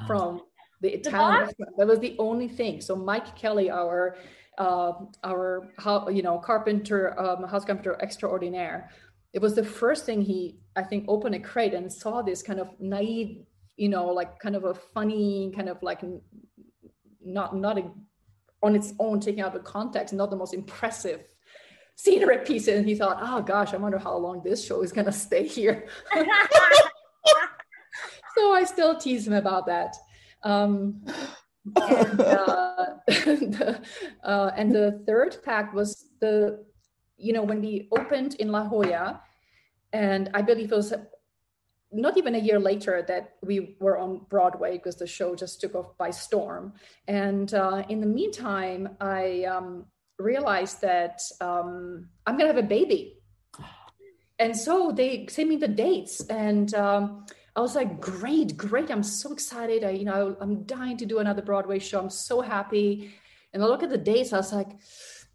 [0.01, 0.07] ah.
[0.07, 0.43] from
[0.81, 1.73] the Italian restaurant.
[1.79, 2.81] That was the only thing.
[2.81, 4.17] So Mike Kelly, our
[4.59, 4.93] uh,
[5.25, 5.69] our
[6.11, 8.91] you know carpenter, um, house carpenter extraordinaire,
[9.33, 12.61] it was the first thing he I think opened a crate and saw this kind
[12.61, 13.45] of naive,
[13.77, 16.03] you know, like kind of a funny kind of like
[17.25, 17.91] not not a,
[18.63, 21.23] on its own taking out the context, not the most impressive
[21.99, 25.07] scenery piece and he thought oh gosh i wonder how long this show is going
[25.07, 25.89] to stay here
[28.37, 29.95] so i still tease him about that
[30.43, 31.05] um,
[31.76, 33.80] and, uh, the,
[34.22, 36.64] uh, and the third pack was the
[37.16, 39.20] you know when we opened in la jolla
[39.93, 40.93] and i believe it was
[41.93, 45.74] not even a year later that we were on broadway because the show just took
[45.74, 46.72] off by storm
[47.09, 49.87] and uh, in the meantime i um,
[50.18, 53.18] realized that um, I'm going to have a baby.
[54.39, 57.24] And so they sent me the dates, and um,
[57.57, 58.91] I was like, "Great, great!
[58.91, 59.83] I'm so excited!
[59.83, 61.99] I, you know, I'm dying to do another Broadway show.
[61.99, 63.15] I'm so happy."
[63.53, 64.35] And I look at the dates.
[64.35, 64.69] I was like,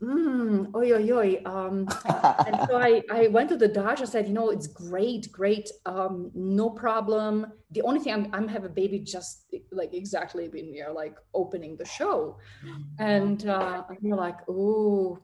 [0.02, 1.42] mm, oi, oi, oi.
[1.46, 4.02] Um, and so I, I went to the Dodge.
[4.02, 5.70] I said, you know, it's great, great.
[5.86, 7.48] Um, no problem.
[7.72, 11.18] The only thing I'm, I'm have a baby just like exactly when we are like
[11.34, 12.38] opening the show.
[13.00, 15.20] And, uh, and you're like, oh,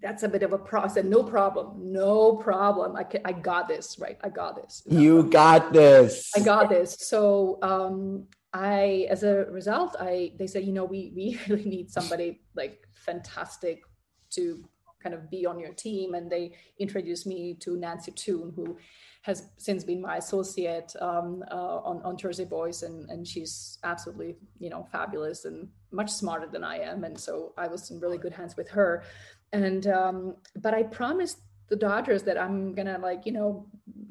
[0.00, 1.04] that's a bit of a process.
[1.04, 1.92] No problem.
[1.92, 2.96] No problem.
[2.96, 4.18] I can, I got this, right?
[4.22, 4.82] I got this.
[4.86, 6.32] You got this.
[6.36, 6.96] I got this.
[7.00, 11.90] So, um, I, as a result, I they said, you know, we we really need
[11.90, 13.82] somebody like fantastic
[14.30, 14.64] to
[15.02, 18.76] kind of be on your team, and they introduced me to Nancy Thun, who
[19.22, 24.36] has since been my associate um, uh, on on Jersey Boys, and and she's absolutely
[24.58, 28.18] you know fabulous and much smarter than I am, and so I was in really
[28.18, 29.04] good hands with her,
[29.52, 31.38] and um, but I promised
[31.68, 33.66] the Dodgers that I'm gonna like you know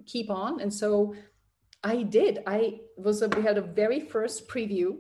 [0.06, 1.16] keep on, and so
[1.84, 2.40] I did.
[2.48, 4.98] I was a, we had a very first preview,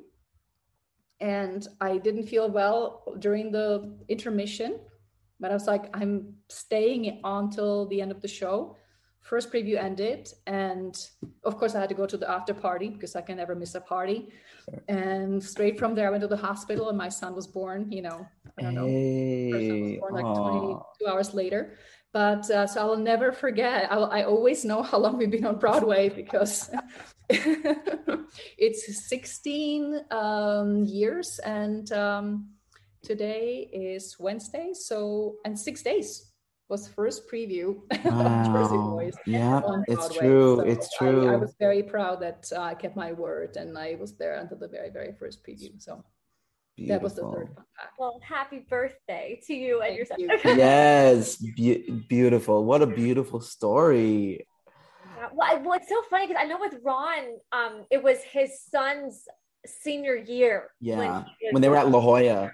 [1.19, 4.79] and I didn't feel well during the intermission,
[5.39, 8.77] but I was like, I'm staying until the end of the show.
[9.25, 10.95] First preview ended, and
[11.43, 13.73] of course I had to go to the after party because I can never miss
[13.73, 14.29] a party.
[14.87, 17.91] And straight from there, I went to the hospital, and my son was born.
[17.91, 18.27] You know,
[18.59, 21.75] I don't know, hey, born like 22 hours later
[22.15, 23.91] but uh, so I'll never forget.
[23.91, 26.69] I'll, i always know how long we've been on Broadway because
[27.29, 32.51] it's 16 um, years, and um,
[33.03, 34.69] today is Wednesday.
[34.71, 36.31] So and six days
[36.67, 38.99] was first preview wow.
[39.25, 40.57] Yeah, it's true.
[40.57, 41.29] So it's true.
[41.29, 44.35] I, I, was very proud that uh, I kept my word, and I was there
[44.35, 45.81] until the very, very first preview.
[45.81, 46.03] So
[46.75, 46.97] Beautiful.
[46.97, 47.93] That was the third fun fact.
[47.97, 50.19] Well, happy birthday to you and your son.
[50.19, 50.29] You.
[50.43, 52.65] yes, be- beautiful.
[52.65, 54.45] What a beautiful story.
[55.15, 55.27] Yeah.
[55.31, 59.23] Well, well, it's so funny because I know with Ron, um, it was his son's
[59.65, 60.71] senior year.
[60.81, 62.51] Yeah, when, when they were at La Jolla.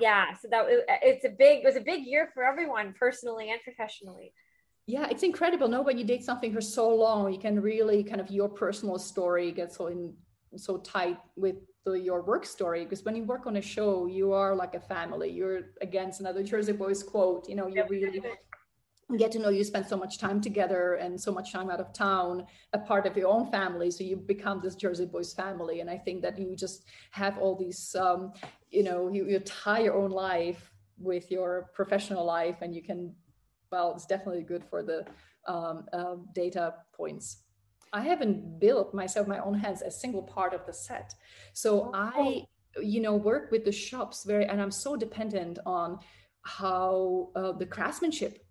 [0.00, 0.64] Yeah so that
[1.02, 4.32] it's a big it was a big year for everyone personally and professionally.
[4.86, 5.68] Yeah it's incredible.
[5.68, 8.98] No when you date something for so long you can really kind of your personal
[8.98, 10.14] story gets so in
[10.56, 14.32] so tight with the, your work story because when you work on a show you
[14.32, 15.30] are like a family.
[15.30, 18.22] You're against another jersey boys quote you know you really
[19.18, 21.92] get to know you spend so much time together and so much time out of
[21.92, 23.90] town a part of your own family.
[23.90, 25.80] So you become this jersey boys family.
[25.80, 28.32] And i think that you just have all these um,
[28.70, 32.58] you know you, you tie your own life with your professional life.
[32.62, 33.14] And you can
[33.70, 35.04] well it's definitely good for the
[35.46, 37.42] um, uh, data points.
[37.92, 41.14] I haven't built myself my own hands a single part of the set.
[41.52, 41.90] So oh.
[41.94, 42.44] i
[42.80, 45.98] you know work with the shops very and i'm so dependent on
[46.42, 48.44] how uh, the craftsmanship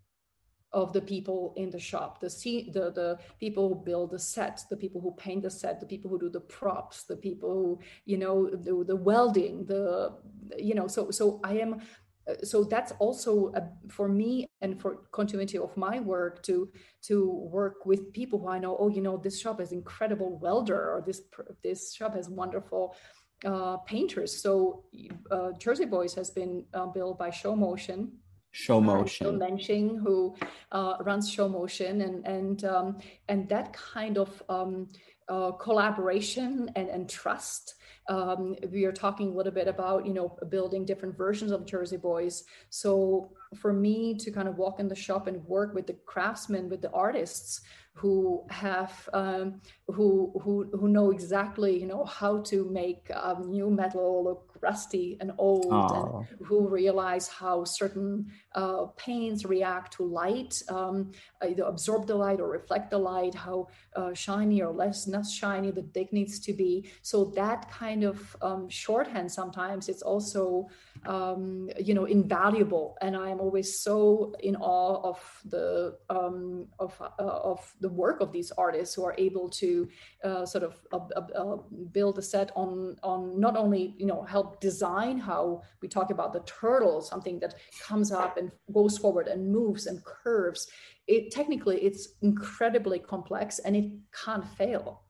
[0.74, 2.30] of the people in the shop the
[2.74, 6.09] the the people who build the set the people who paint the set the people
[6.09, 10.13] who do the props the people who you know do the welding the
[10.57, 11.82] you know so so i am
[12.30, 16.69] uh, so that's also a, for me and for continuity of my work to
[17.01, 18.78] to work with people who I know.
[18.80, 21.22] Oh, you know, this shop has incredible welder, or this
[21.63, 22.95] this shop has wonderful
[23.43, 24.41] uh, painters.
[24.41, 24.84] So
[25.32, 28.11] uh, Jersey Boys has been uh, built by Show Motion,
[28.52, 29.39] show motion.
[29.39, 30.36] Mensching, who
[30.72, 32.97] uh, runs show motion and and um,
[33.30, 34.88] and that kind of um,
[35.30, 37.76] uh, collaboration and, and trust
[38.10, 41.97] um, we are talking a little bit about you know building different versions of jersey
[41.97, 42.43] boys.
[42.70, 46.70] So for me to kind of walk in the shop and work with the craftsmen
[46.70, 47.62] with the artists
[47.93, 53.69] who have um, who who who know exactly you know how to make um, new
[53.69, 58.25] metal look rusty and old and who realize how certain
[58.55, 61.11] uh, paints react to light um,
[61.43, 65.71] either absorb the light or reflect the light how uh, shiny or less not shiny
[65.71, 66.89] the dick needs to be.
[67.01, 70.69] So that kind of um, shorthand sometimes it's also
[71.05, 72.97] um, you know invaluable.
[73.01, 78.32] And i'm always so in awe of the um, of uh, of the work of
[78.32, 79.89] these artists who are able to
[80.23, 81.57] uh, sort of uh, uh, uh,
[81.91, 86.32] build a set on on not only you know help design how we talk about
[86.32, 90.67] the turtle something that comes up and goes forward and moves and curves
[91.07, 93.91] it technically it's incredibly complex and it
[94.23, 95.01] can't fail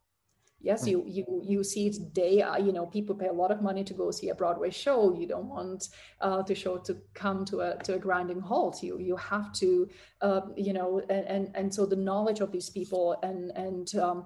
[0.62, 3.62] yes you you you see it day uh, you know people pay a lot of
[3.62, 5.14] money to go see a broadway show.
[5.14, 5.90] You don't want
[6.20, 8.84] uh, the show to come to a to a grinding halt.
[8.84, 9.90] You you have to
[10.22, 14.26] uh, you know and, and and so the knowledge of these people and and um,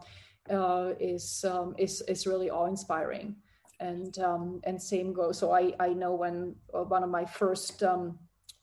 [0.49, 3.35] uh, is um, is is really awe inspiring
[3.79, 7.83] and um, and same goes so i i know when uh, one of my first
[7.83, 8.17] um,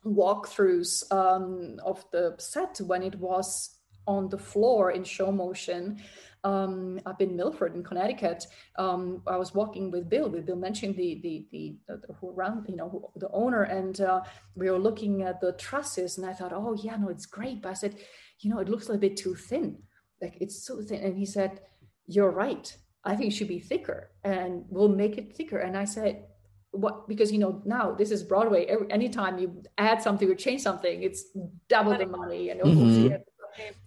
[0.07, 6.01] walkthroughs um, of the set when it was on the floor in show motion
[6.45, 8.47] um, up in Milford in Connecticut.
[8.77, 12.67] Um, I was walking with Bill, with Bill Mensching the the the, the who around
[12.69, 14.23] you know who, the owner, and uh,
[14.55, 17.71] we were looking at the trusses, and I thought, oh yeah, no, it's great, but
[17.71, 17.97] I said,
[18.41, 19.79] you know, it looks a little bit too thin,
[20.21, 21.61] like it's so thin, and he said,
[22.07, 22.77] you're right.
[23.05, 25.59] I think it should be thicker, and we'll make it thicker.
[25.59, 26.25] And I said,
[26.71, 27.09] what?
[27.09, 28.65] Because you know now this is broadway.
[28.67, 31.25] Every, anytime you add something or change something it's
[31.69, 33.15] double the money and mm-hmm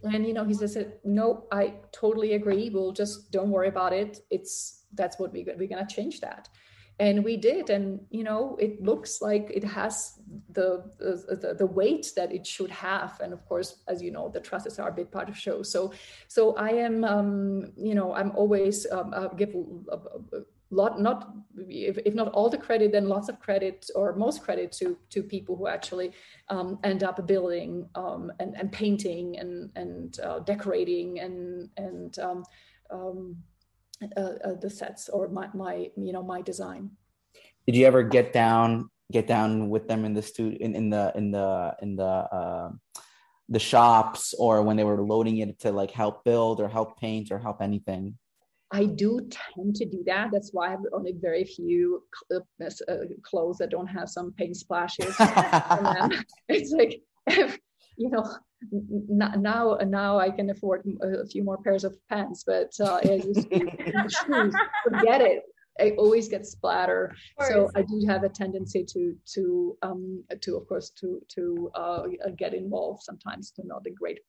[0.03, 2.69] and you know he says no i totally agree.
[2.69, 4.19] We'll just don't worry about it.
[4.29, 6.47] It's that's what we, we're going to change that.
[6.97, 7.69] And we did.
[7.69, 12.71] And you know it looks like it has the, the, the weight that it should
[12.71, 13.19] have.
[13.21, 15.63] And of course as you know the trusses are a big part of show.
[15.63, 15.91] So
[16.27, 19.53] so i am um, you know i'm always um, uh, give
[19.91, 19.97] a,
[20.71, 21.33] lot not
[21.67, 25.21] if, if not all the credit then lots of credit or most credit to to
[25.21, 26.11] people who actually
[26.49, 32.43] um, end up building um, and, and painting and and uh, decorating and and um,
[32.89, 33.37] um
[34.17, 36.91] uh, uh, the sets or my my you know my design.
[37.65, 41.13] Did you ever get down get down with them in the studio in, in the
[41.15, 42.71] in the in the uh,
[43.49, 47.31] the shops or when they were loading it to like help build or help paint
[47.31, 48.17] or help anything
[48.71, 50.29] I do tend to do that.
[50.31, 52.03] That's why I have only very few
[52.33, 52.39] uh,
[52.87, 55.15] uh clothes that don't have some paint splashes.
[56.49, 57.01] it's like,
[57.97, 58.25] you know,
[58.71, 63.49] now now I can afford a few more pairs of pants, but uh, I used
[63.51, 63.59] to
[64.09, 64.55] shoes.
[64.83, 65.43] Forget it.
[65.79, 70.67] I always get splatter, so I do have a tendency to to um, to of
[70.67, 72.03] course to to uh,
[72.37, 74.19] get involved sometimes to not a great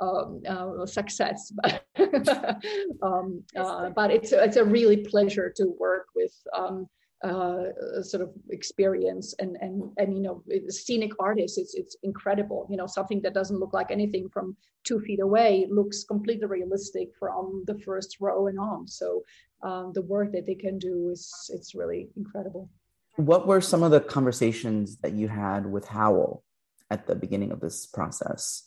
[0.00, 1.52] um, uh, success.
[1.96, 2.62] But,
[3.02, 6.86] um, uh, but it's it's a really pleasure to work with um,
[7.24, 11.56] uh, sort of experience and and and you know scenic artists.
[11.58, 12.66] It's it's incredible.
[12.70, 17.08] You know something that doesn't look like anything from two feet away looks completely realistic
[17.18, 18.86] from the first row and on.
[18.86, 19.22] So
[19.62, 22.68] um, the work that they can do is it's really incredible.
[23.16, 26.44] what were some of the conversations that you had with Howell
[26.90, 28.65] at the beginning of this process?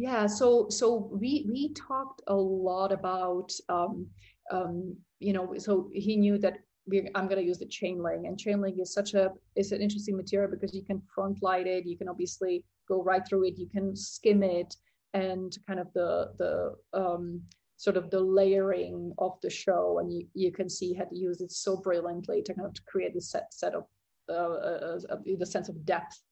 [0.00, 4.06] Yeah, so so we we talked a lot about um,
[4.50, 6.54] um, you know so he knew that
[7.14, 9.82] I'm going to use the chain link and chain link is such a is an
[9.82, 13.58] interesting material because you can front light it, you can obviously go right through it,
[13.58, 14.74] you can skim it,
[15.12, 17.42] and kind of the the um,
[17.76, 21.42] sort of the layering of the show and you, you can see how to use
[21.42, 23.84] it so brilliantly to kind of create this set, set of
[24.30, 26.22] uh, uh, uh, the sense of depth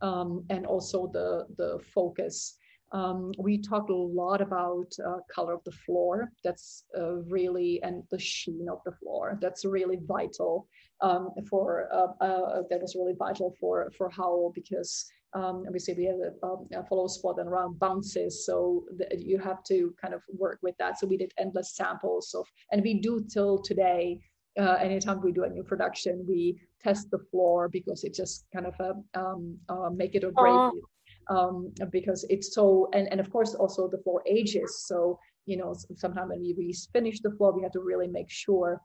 [0.00, 2.57] um, and also the the focus
[2.92, 6.30] um, we talked a lot about uh, color of the floor.
[6.42, 9.38] That's uh, really and the sheen of the floor.
[9.40, 10.66] That's really vital
[11.00, 11.88] um, for.
[11.92, 16.46] Uh, uh that was really vital for for Howell because um, obviously we have a,
[16.46, 20.58] um, a, follow spot and around bounces, so the, you have to kind of work
[20.62, 20.98] with that.
[20.98, 24.20] So we did endless samples of, and we do till today.
[24.58, 28.66] Uh, anytime we do a new production, we test the floor because it just kind
[28.66, 30.84] of uh, um, uh, make it or break it
[31.28, 35.74] um, because it's so and, and of course also the floor ages so you know
[35.96, 38.80] sometimes when we finish the floor we have to really make sure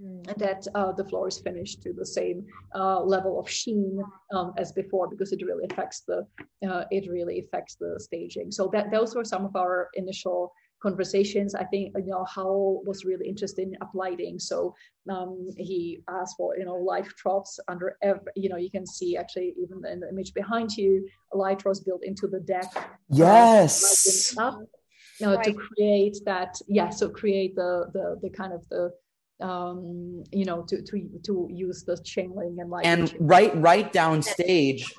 [0.00, 0.24] mm.
[0.36, 4.72] that uh, the floor is finished to the same uh, level of sheen um, as
[4.72, 6.26] before because it really affects the
[6.68, 10.52] uh, it really affects the staging so that those were some of our initial
[10.82, 11.54] conversations.
[11.54, 14.74] I think you know Howell was really interested in uplighting, so
[15.08, 18.32] um, he asked for you know light troughs under every.
[18.36, 22.02] You know you can see actually even in the image behind you, light troughs built
[22.04, 22.70] into the deck.
[23.08, 24.34] Yes.
[24.36, 24.58] Uh, up,
[25.20, 25.44] you know, right.
[25.44, 26.90] to create that, yeah.
[26.90, 28.90] So create the the the kind of the
[29.40, 33.92] um you know to to to use the chain link and like and right right
[33.92, 34.94] down stage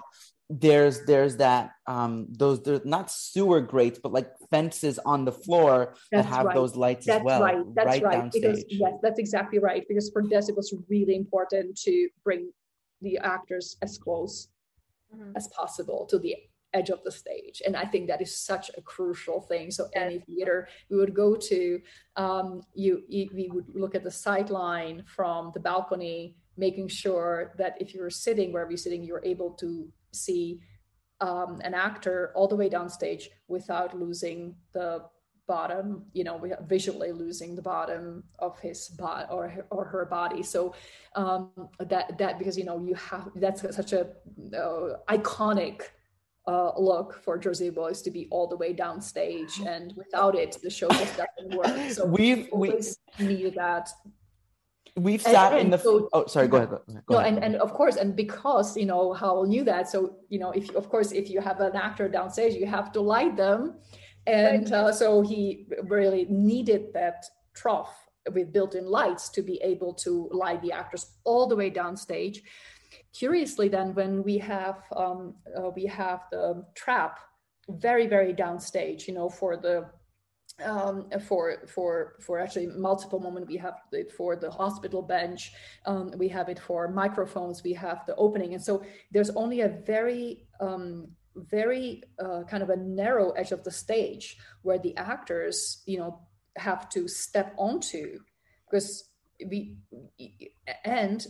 [0.49, 5.95] there's there's that um those they're not sewer grates but like fences on the floor
[6.11, 6.55] that's that have right.
[6.55, 8.31] those lights that's as well right that's right, right.
[8.31, 12.51] because yes that's exactly right because for this it was really important to bring
[13.01, 14.49] the actors as close
[15.15, 15.31] mm-hmm.
[15.35, 16.35] as possible to the
[16.73, 20.19] edge of the stage and i think that is such a crucial thing so any
[20.19, 21.79] theater we would go to
[22.17, 27.53] um you, you we would look at the sight line from the balcony making sure
[27.57, 30.59] that if you're sitting wherever you're sitting you're able to see
[31.21, 35.03] um, an actor all the way downstage without losing the
[35.45, 40.73] bottom you know visually losing the bottom of his body or or her body so
[41.15, 44.07] um that that because you know you have that's such a
[44.55, 45.81] uh, iconic
[46.45, 50.69] uh, look for Jersey Boys to be all the way downstage, and without it, the
[50.69, 51.91] show just doesn't work.
[51.91, 52.81] So we've we
[53.19, 53.89] needed that
[54.95, 57.03] we've sat and, and in the so, oh sorry go ahead, go, ahead.
[57.09, 60.51] no and and of course and because you know Howell knew that so you know
[60.51, 63.75] if of course if you have an actor downstage you have to light them
[64.27, 64.73] and right.
[64.73, 67.25] uh, so he really needed that
[67.55, 72.41] trough with built-in lights to be able to light the actors all the way downstage
[73.13, 77.19] curiously then when we have um, uh, we have the trap
[77.67, 79.85] very very downstage you know for the
[80.63, 85.51] um, for for for actually multiple moments we have it for the hospital bench
[85.85, 88.53] um, we have it for microphones we have the opening.
[88.53, 93.63] And so there's only a very um, very uh, kind of a narrow edge of
[93.63, 96.19] the stage where the actors you know
[96.55, 98.19] have to step onto
[98.69, 99.09] because
[99.49, 99.77] we
[100.85, 101.25] and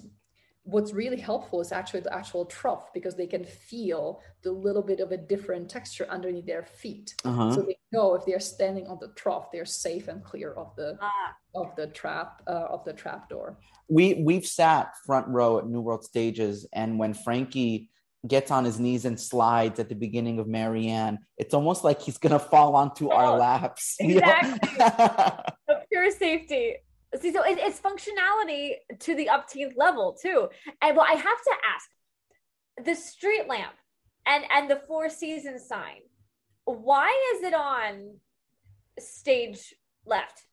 [0.64, 5.01] what's really helpful is actually the actual trough because they can feel the little bit
[5.01, 7.14] of a different texture underneath their feet.
[7.26, 7.53] Uh-huh.
[7.53, 10.97] so they know if they're standing on the trough they're safe and clear of the
[11.01, 11.36] ah.
[11.53, 13.57] of the trap uh, of the trap door.
[13.89, 17.89] We we've sat front row at new world stages and when frankie
[18.26, 22.18] gets on his knees and slides at the beginning of marianne it's almost like he's
[22.18, 23.95] gonna fall onto oh, our laps.
[23.99, 24.70] exactly.
[25.91, 26.76] Pure safety
[27.20, 30.49] See, so it, it's functionality to the upteenth level too.
[30.82, 31.89] And well, I have to ask,
[32.86, 33.76] the street lamp
[34.26, 36.01] and and the four seasons sign,
[36.66, 38.16] why is it on
[38.99, 39.74] stage
[40.05, 40.43] left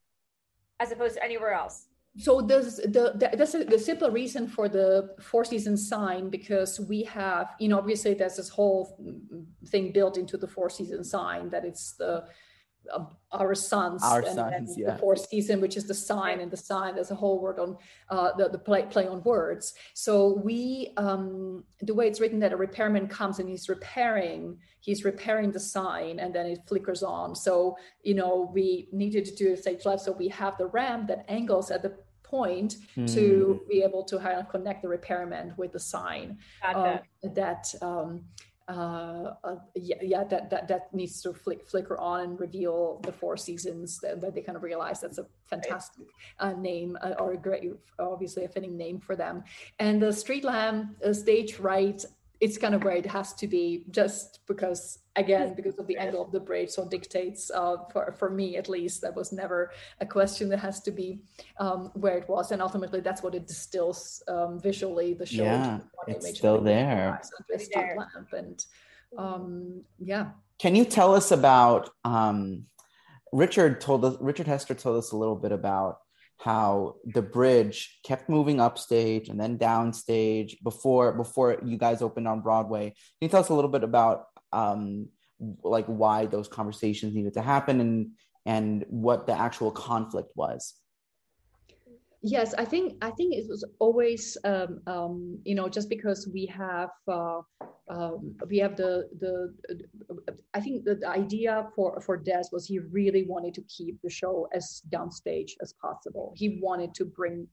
[0.79, 1.87] as opposed to anywhere else?
[2.19, 7.05] So there's the, the that's the simple reason for the four seasons sign because we
[7.05, 8.99] have you know obviously there's this whole
[9.67, 12.25] thing built into the four season sign that it's the
[13.33, 14.93] our sons our and, sons, and yeah.
[14.93, 17.77] the fourth season which is the sign and the sign there's a whole word on
[18.09, 22.53] uh, the, the play, play on words so we um, the way it's written that
[22.53, 27.35] a repairman comes and he's repairing he's repairing the sign and then it flickers on
[27.35, 31.07] so you know we needed to do a stage left so we have the ramp
[31.07, 31.93] that angles at the
[32.31, 33.13] point mm.
[33.13, 37.01] to be able to kind of connect the repairman with the sign um,
[37.35, 38.23] that um,
[38.71, 43.13] uh, uh, yeah, yeah, that, that that needs to flick, flicker on and reveal the
[43.13, 46.07] four seasons that, that they kind of realize that's a fantastic
[46.39, 47.65] uh, name uh, or a great,
[47.99, 49.43] obviously a fitting name for them.
[49.81, 52.05] And the Street Lamp uh, stage right
[52.41, 56.23] it's kind of where it has to be just because again because of the angle
[56.23, 59.71] of the bridge so dictates uh, for, for me at least that was never
[60.01, 61.21] a question that has to be
[61.59, 65.79] um, where it was and ultimately that's what it distills um, visually the show yeah
[66.07, 67.21] it's still there.
[67.97, 68.65] lamp and
[69.19, 70.31] um, yeah.
[70.59, 72.67] Can you tell us about um,
[73.33, 75.99] richard told us richard hester told us a little bit about
[76.41, 82.41] how the bridge kept moving upstage and then downstage before before you guys opened on
[82.41, 82.89] Broadway.
[82.89, 85.09] Can you tell us a little bit about um,
[85.63, 88.11] like why those conversations needed to happen and
[88.47, 90.80] and what the actual conflict was?
[92.23, 96.45] Yes, I think I think it was always um, um, you know just because we
[96.47, 97.41] have uh,
[97.89, 99.55] um, we have the the
[100.53, 104.11] I think the, the idea for for Des was he really wanted to keep the
[104.11, 106.35] show as downstage as possible.
[106.37, 107.49] He wanted to bring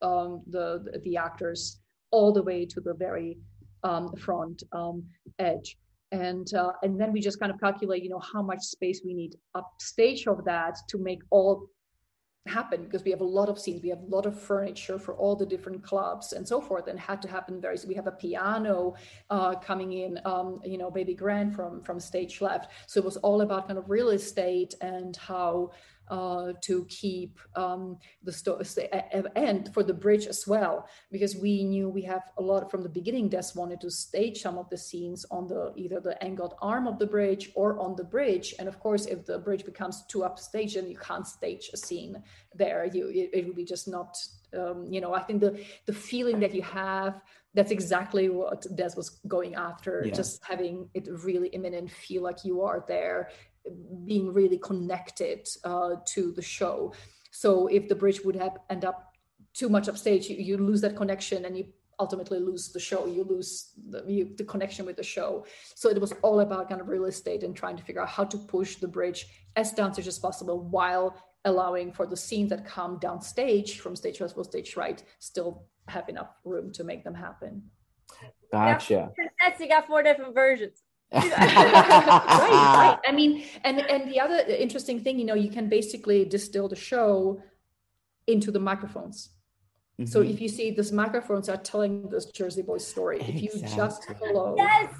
[0.00, 1.80] um, the the actors
[2.12, 3.38] all the way to the very
[3.82, 5.02] um, front um,
[5.40, 5.76] edge
[6.12, 9.12] and uh, and then we just kind of calculate you know how much space we
[9.12, 11.68] need upstage of that to make all
[12.46, 15.14] happen because we have a lot of scenes we have a lot of furniture for
[15.14, 18.12] all the different clubs and so forth and had to happen very we have a
[18.12, 18.94] piano
[19.30, 22.70] uh, coming in um, you know baby grand from from stage left.
[22.86, 25.70] So it was all about kind of real estate and how
[26.08, 28.64] uh, to keep um, the story
[29.36, 32.88] and for the bridge as well because we knew we have a lot from the
[32.88, 36.86] beginning Des wanted to stage some of the scenes on the either the angled arm
[36.86, 38.54] of the bridge or on the bridge.
[38.58, 42.22] And of course if the bridge becomes too upstage then you can't stage a scene
[42.54, 42.84] there.
[42.92, 44.16] You it, it would be just not
[44.56, 47.20] um, you know I think the the feeling that you have
[47.54, 50.12] that's exactly what Des was going after yeah.
[50.12, 53.30] just having it really imminent feel like you are there
[54.04, 56.92] being really connected uh, to the show.
[57.30, 59.16] So if the bridge would have end up
[59.52, 61.66] too much upstage, you, you lose that connection and you
[61.98, 63.06] ultimately lose the show.
[63.06, 65.46] You lose the, you, the connection with the show.
[65.74, 68.24] So it was all about kind of real estate and trying to figure out how
[68.24, 72.98] to push the bridge as downstage as possible while allowing for the scenes that come
[73.00, 77.62] downstage from stage left or stage right still have enough room to make them happen.
[78.50, 79.10] Gotcha.
[79.42, 80.83] Yeah, you got four different versions.
[81.12, 82.98] right, right.
[83.06, 86.76] I mean, and and the other interesting thing, you know, you can basically distill the
[86.76, 87.40] show
[88.26, 89.30] into the microphones.
[90.00, 90.10] Mm-hmm.
[90.10, 94.04] So if you see these microphones are telling this Jersey Boys story, if you just
[94.18, 94.92] follow yes.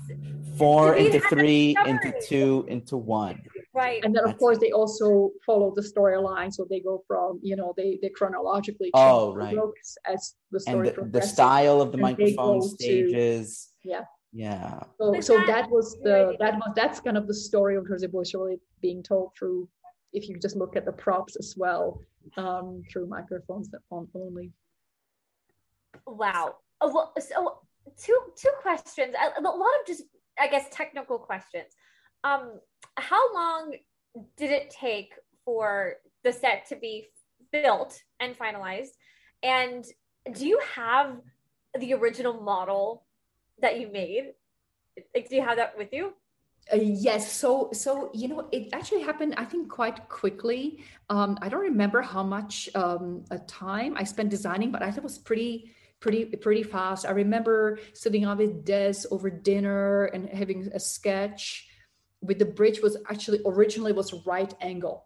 [0.57, 3.43] four into three into two into one.
[3.75, 4.05] Right.
[4.05, 6.55] And then of course they also follow the storyline.
[6.55, 9.57] So they go from, you know, they they chronologically oh, right.
[10.07, 13.71] as the story and the, the style of the microphone stages.
[13.83, 14.05] To, yeah
[14.35, 14.81] yeah.
[15.01, 18.35] So so that was the that was that's kind of the story of Jersey Boys
[18.35, 19.69] really being told through
[20.13, 22.01] if you just look at the props as well
[22.37, 24.53] um, through microphones that on only.
[26.07, 26.57] Wow.
[26.81, 27.59] Oh, well, so
[27.97, 29.15] two two questions.
[29.15, 30.03] A, a lot of just
[30.39, 31.73] i guess technical questions.
[32.25, 32.59] Um
[32.97, 33.75] how long
[34.37, 35.13] did it take
[35.45, 37.07] for the set to be
[37.53, 38.97] built and finalized?
[39.45, 39.85] And
[40.33, 41.21] do you have
[41.79, 43.05] the original model
[43.61, 44.35] that you made?
[45.15, 46.15] Like, do you have that with you?
[46.73, 47.33] Uh, yes.
[47.33, 49.35] So, so you know, it actually happened.
[49.37, 50.85] I think quite quickly.
[51.11, 54.99] Um, I don't remember how much um, a time I spent designing, but I thought
[54.99, 57.07] it was pretty, pretty, pretty fast.
[57.07, 61.69] I remember sitting on with Des over dinner and having a sketch.
[62.23, 65.05] With the bridge was actually originally was right angle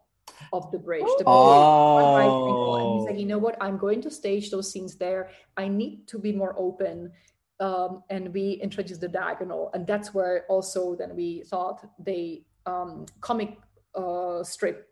[0.53, 1.01] of the bridge.
[1.01, 2.15] The bridge oh.
[2.15, 2.75] right angle.
[2.77, 3.57] And he's like, you know what?
[3.59, 5.31] I'm going to stage those scenes there.
[5.57, 7.11] I need to be more open
[7.59, 13.05] um, and we introduced the diagonal and that's where also then we thought the um,
[13.21, 13.57] comic
[13.95, 14.89] uh, strip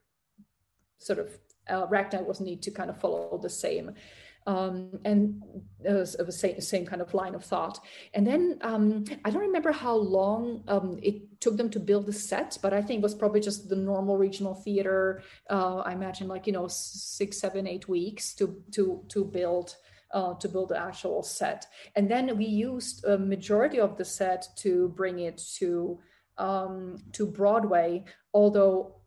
[0.97, 1.37] sort of
[1.69, 1.85] uh,
[2.25, 3.93] was need to kind of follow the same
[4.47, 5.43] um, and
[5.83, 7.79] it same, same kind of line of thought.
[8.13, 12.13] And then um, I don't remember how long um, it took them to build the
[12.13, 15.21] set, but I think it was probably just the normal regional theater.
[15.49, 19.75] Uh, I imagine like you know six, seven, eight weeks to to to build
[20.11, 21.65] uh, to build the actual set.
[21.95, 25.99] And then we used a majority of the set to bring it to
[26.37, 28.97] um, to Broadway, although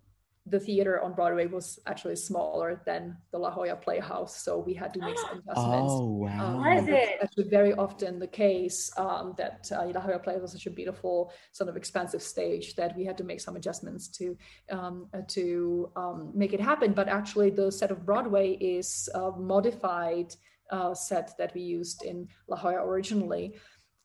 [0.47, 4.93] the theater on Broadway was actually smaller than the La Jolla Playhouse, so we had
[4.95, 5.93] to make some adjustments.
[5.93, 6.47] Oh wow!
[6.47, 7.19] Um, was it?
[7.23, 11.33] Actually, very often the case um, that uh, La Jolla Playhouse was such a beautiful,
[11.53, 14.37] sort of expensive stage that we had to make some adjustments to
[14.71, 16.95] um, uh, to um, make it happen.
[16.95, 20.35] But actually, the set of Broadway is uh, modified
[20.71, 23.55] uh, set that we used in La Jolla originally.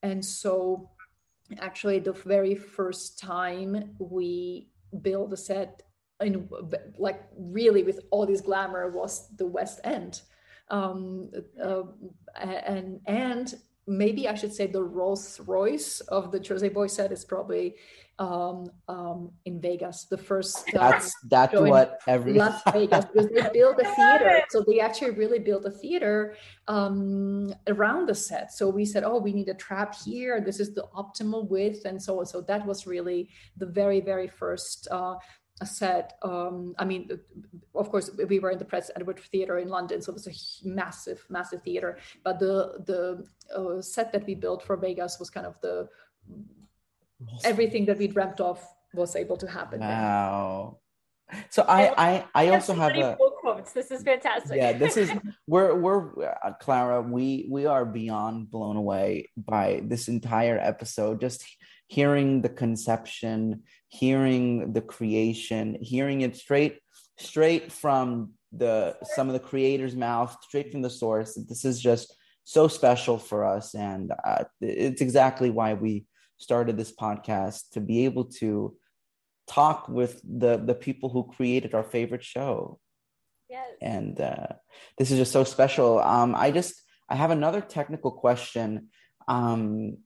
[0.03, 0.89] And so
[1.59, 4.69] actually the very first time we
[5.01, 5.83] built a set
[6.21, 6.49] in
[6.97, 10.21] like really with all this glamour was the West End.
[10.69, 11.31] Um,
[11.63, 11.83] uh,
[12.35, 13.53] and and
[13.87, 17.75] maybe I should say the Rolls Royce of the Jersey Boy set is probably
[18.19, 20.05] um, um, in Vegas.
[20.05, 24.63] The first uh, that's that's what every Las Vegas because they built a theater, so
[24.67, 26.35] they actually really built a theater
[26.67, 28.51] um, around the set.
[28.53, 30.41] So we said, oh, we need a trap here.
[30.41, 32.25] This is the optimal width, and so on.
[32.25, 34.87] So that was really the very very first.
[34.89, 35.15] Uh,
[35.63, 37.09] set um, i mean
[37.75, 40.67] of course we were in the Prince Edward theater in london so it was a
[40.67, 43.25] massive massive theater but the the
[43.55, 45.87] uh, set that we built for vegas was kind of the
[47.43, 50.77] everything that we dreamt of was able to happen wow
[51.49, 53.73] so I, I, I also have a quotes.
[53.73, 54.57] This is fantastic.
[54.57, 55.11] Yeah, this is
[55.47, 57.07] we're we're uh, Klara.
[57.07, 61.21] We we are beyond blown away by this entire episode.
[61.21, 61.45] Just
[61.87, 66.79] hearing the conception, hearing the creation, hearing it straight
[67.19, 71.37] straight from the some of the creator's mouth, straight from the source.
[71.47, 76.05] This is just so special for us, and uh, it's exactly why we
[76.37, 78.75] started this podcast to be able to
[79.47, 82.79] talk with the the people who created our favorite show.
[83.49, 83.67] Yes.
[83.81, 84.47] And uh,
[84.97, 85.99] this is just so special.
[85.99, 88.89] Um, I just I have another technical question.
[89.27, 89.97] Um,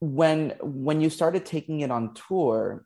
[0.00, 2.84] when when you started taking it on tour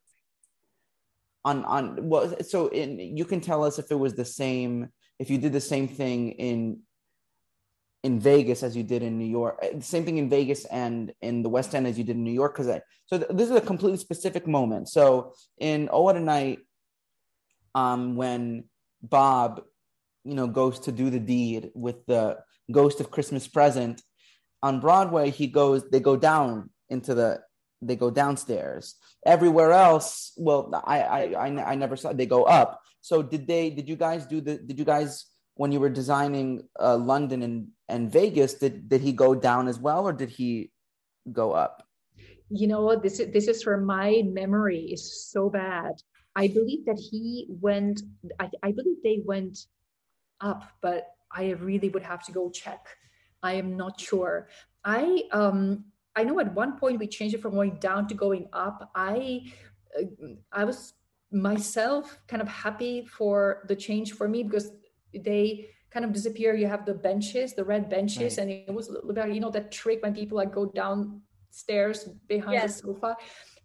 [1.44, 4.88] on on well so in you can tell us if it was the same
[5.18, 6.80] if you did the same thing in
[8.04, 11.42] in Vegas as you did in New York uh, same thing in Vegas and in
[11.42, 13.60] the West End as you did in New York because so th- this is a
[13.60, 14.88] completely specific moment.
[14.88, 16.60] So in Oh What a Night
[17.74, 18.64] um when
[19.02, 19.62] Bob
[20.24, 22.38] you know goes to do the deed with the
[22.70, 24.02] ghost of Christmas present
[24.62, 27.40] on Broadway he goes they go down into the
[27.82, 28.94] they go downstairs.
[29.26, 32.80] Everywhere else well I, I i i never saw they go up.
[33.00, 35.26] So did they did you guys do the did you guys
[35.58, 39.78] when you were designing uh, london and and vegas did did he go down as
[39.78, 40.70] well or did he
[41.32, 41.82] go up?
[42.50, 45.92] You know this is this is where my memory is so bad.
[46.36, 48.02] I believe that he went
[48.38, 49.58] i, I believe they went
[50.40, 52.86] up but i really would have to go check.
[53.42, 54.48] I am not sure.
[54.84, 55.84] I um
[56.16, 58.90] I know at one point we changed it from going down to going up.
[58.94, 59.52] I
[59.98, 60.04] uh,
[60.52, 60.94] I was
[61.30, 64.70] myself kind of happy for the change for me because
[65.14, 66.54] they kind of disappear.
[66.54, 68.48] You have the benches, the red benches, right.
[68.48, 72.08] and it was a little bit, you know, that trick when people like go downstairs
[72.26, 72.80] behind yes.
[72.80, 73.16] the sofa.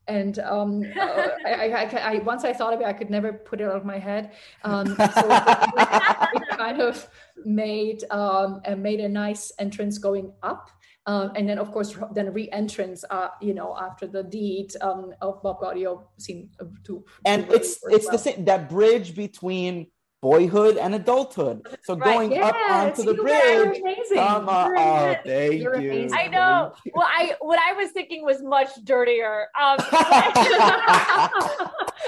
[0.08, 3.62] And um, uh, I, I, I, once I thought of it, I could never put
[3.62, 4.32] it out of my head.
[4.64, 7.08] Um, so it, kind of
[7.46, 10.70] made um, made a nice entrance going up.
[11.06, 15.44] Um, and then, of course, then re-entrance, uh, you know, after the deed um, of
[15.44, 16.50] Bob Gaudio seemed
[16.86, 17.04] to.
[17.26, 18.14] And it's it's well.
[18.14, 19.88] the same that bridge between
[20.24, 21.68] boyhood and adulthood.
[21.84, 22.14] So right.
[22.14, 23.82] going yes, up onto the bridge.
[24.16, 24.78] Come on.
[24.78, 25.92] Oh, thank You're you.
[25.92, 26.18] Amazing.
[26.18, 26.74] I know.
[26.94, 29.48] Well, I what I was thinking was much dirtier.
[29.60, 29.76] Um,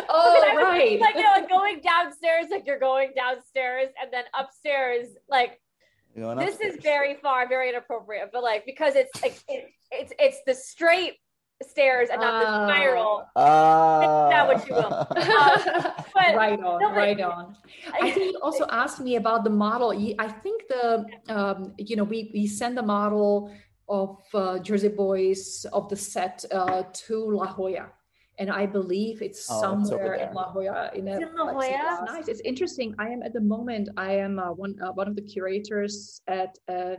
[0.10, 0.98] oh, right.
[1.00, 5.60] Like you know, going downstairs, like you're going downstairs, and then upstairs, like
[6.16, 10.54] this is very far, very inappropriate, but like because it's like it, it's it's the
[10.54, 11.16] straight
[11.64, 13.26] stairs and not uh, the spiral.
[13.36, 15.08] Uh, that what you will.
[16.16, 17.56] But right on, no, right on.
[18.02, 19.92] I think you also asked me about the model.
[20.20, 23.54] I think the um, you know we we send the model
[23.88, 27.92] of uh, Jersey Boys of the set uh, to La Jolla
[28.38, 30.92] and I believe it's oh, somewhere in La Jolla.
[30.94, 31.66] In, a, in La Jolla.
[31.66, 32.28] It's nice.
[32.28, 32.94] It's interesting.
[33.00, 33.90] I am at the moment.
[33.98, 36.98] I am uh, one uh, one of the curators at a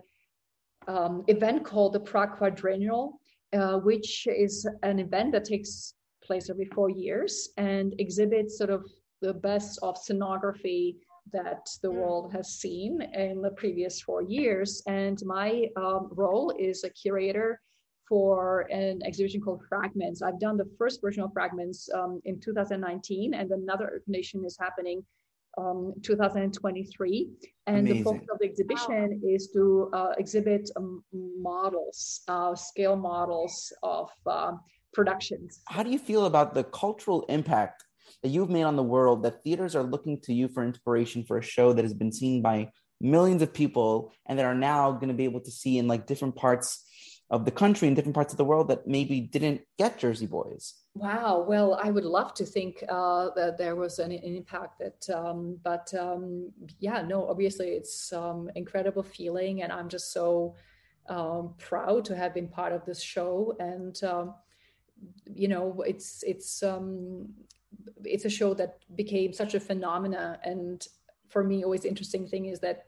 [0.88, 3.20] um, event called the Prague Quadrennial,
[3.52, 8.84] uh, which is an event that takes place every four years and exhibits sort of
[9.22, 10.96] the best of scenography
[11.32, 11.96] that the hmm.
[11.96, 14.82] world has seen in the previous four years.
[14.86, 17.60] And my um, role is a curator
[18.08, 20.22] for an exhibition called Fragments.
[20.22, 25.04] I've done the first version of Fragments um, in 2019, and another exhibition is happening
[25.56, 27.30] um, 2023.
[27.66, 27.98] And Amazing.
[27.98, 29.34] the focus of the exhibition wow.
[29.34, 34.52] is to uh, exhibit um, models, uh, scale models of uh,
[34.92, 35.60] productions.
[35.66, 37.84] How do you feel about the cultural impact
[38.22, 41.38] that you've made on the world that theaters are looking to you for inspiration for
[41.38, 42.70] a show that has been seen by
[43.00, 46.06] millions of people and that are now going to be able to see in like
[46.06, 46.85] different parts
[47.28, 50.74] of the country in different parts of the world that maybe didn't get Jersey Boys.
[50.94, 51.44] Wow.
[51.46, 55.58] Well, I would love to think uh, that there was an, an impact that, um,
[55.64, 59.62] but um, yeah, no, obviously it's um, incredible feeling.
[59.62, 60.54] And I'm just so
[61.08, 63.56] um, proud to have been part of this show.
[63.58, 64.34] And um,
[65.34, 67.28] you know, it's it's um,
[68.04, 70.38] it's a show that became such a phenomena.
[70.44, 70.86] And
[71.28, 72.86] for me, always interesting thing is that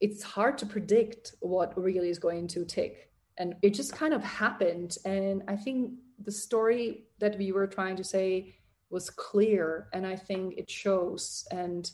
[0.00, 3.08] it's hard to predict what really is going to take.
[3.38, 4.96] And it just kind of happened.
[5.04, 5.92] And I think
[6.22, 8.54] the story that we were trying to say
[8.90, 9.88] was clear.
[9.92, 11.46] And I think it shows.
[11.50, 11.90] And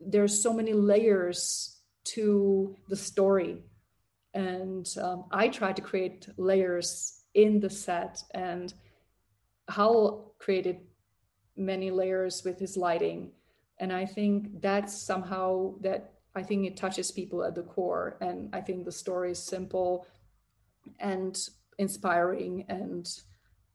[0.00, 3.62] there's so many layers to the story.
[4.34, 8.22] And um, I tried to create layers in the set.
[8.32, 8.74] And
[9.68, 10.80] howell created
[11.56, 13.30] many layers with his lighting.
[13.78, 18.16] And I think that's somehow that I think it touches people at the core.
[18.20, 20.06] And I think the story is simple
[21.00, 21.38] and
[21.78, 23.08] inspiring and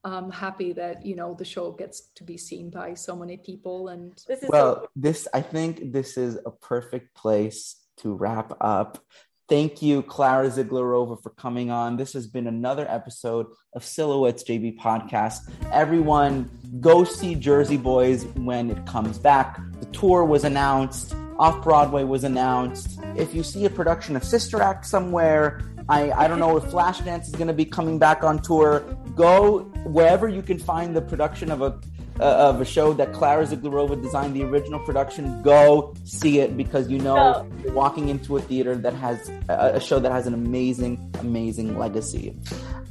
[0.04, 3.90] I'm happy that you know the show gets to be seen by so many people
[3.90, 9.04] and this well so- this I think this is a perfect place to wrap up.
[9.50, 11.98] Thank you Klara Zieglerova for coming on.
[11.98, 15.52] This has been another episode of Silhouettes JB podcast.
[15.72, 16.50] Everyone
[16.80, 19.60] go see Jersey Boys when it comes back.
[19.80, 21.16] The tour was announced.
[21.40, 23.00] Off Broadway was announced.
[23.16, 27.24] If you see a production of Sister Act somewhere, I, I don't know if Flashdance
[27.24, 28.82] is going to be coming back on tour.
[29.16, 31.80] Go wherever you can find the production of a
[32.20, 35.42] uh, of a show that Klara Zieglerova designed the original production.
[35.42, 37.52] Go see it because you know no.
[37.64, 41.78] you're walking into a theater that has a, a show that has an amazing, amazing
[41.78, 42.36] legacy.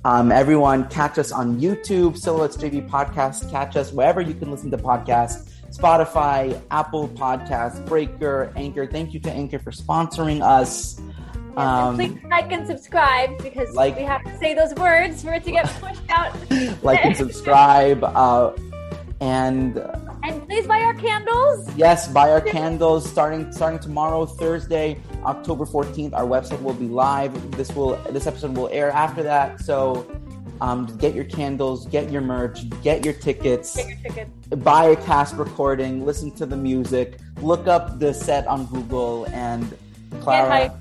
[0.05, 3.51] Um, everyone, catch us on YouTube, Silhouettes JB Podcast.
[3.51, 5.53] Catch us wherever you can listen to podcasts.
[5.71, 8.87] Spotify, Apple Podcasts, Breaker, Anchor.
[8.87, 10.99] Thank you to Anchor for sponsoring us.
[11.59, 15.45] Um, please like and subscribe because like, we have to say those words for it
[15.45, 16.35] to get pushed out.
[16.83, 18.05] like and subscribe.
[18.05, 18.53] Uh,
[19.21, 19.79] and
[20.23, 21.75] and please buy our candles.
[21.75, 26.15] Yes, buy our candles starting starting tomorrow, Thursday, October 14th.
[26.15, 27.51] Our website will be live.
[27.53, 29.61] This will this episode will air after that.
[29.61, 30.07] So
[30.61, 34.31] um, get your candles, get your merch, get your tickets, get your tickets.
[34.57, 39.77] buy a cast recording, listen to the music, look up the set on Google, and
[40.21, 40.75] Klara.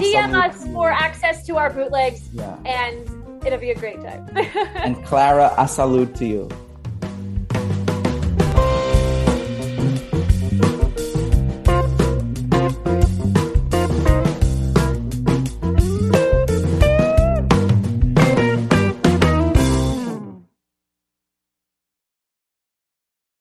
[0.00, 2.56] DM us for access to our bootlegs, yeah.
[2.64, 4.28] and it'll be a great time.
[4.76, 6.48] and Klara, I salute to you.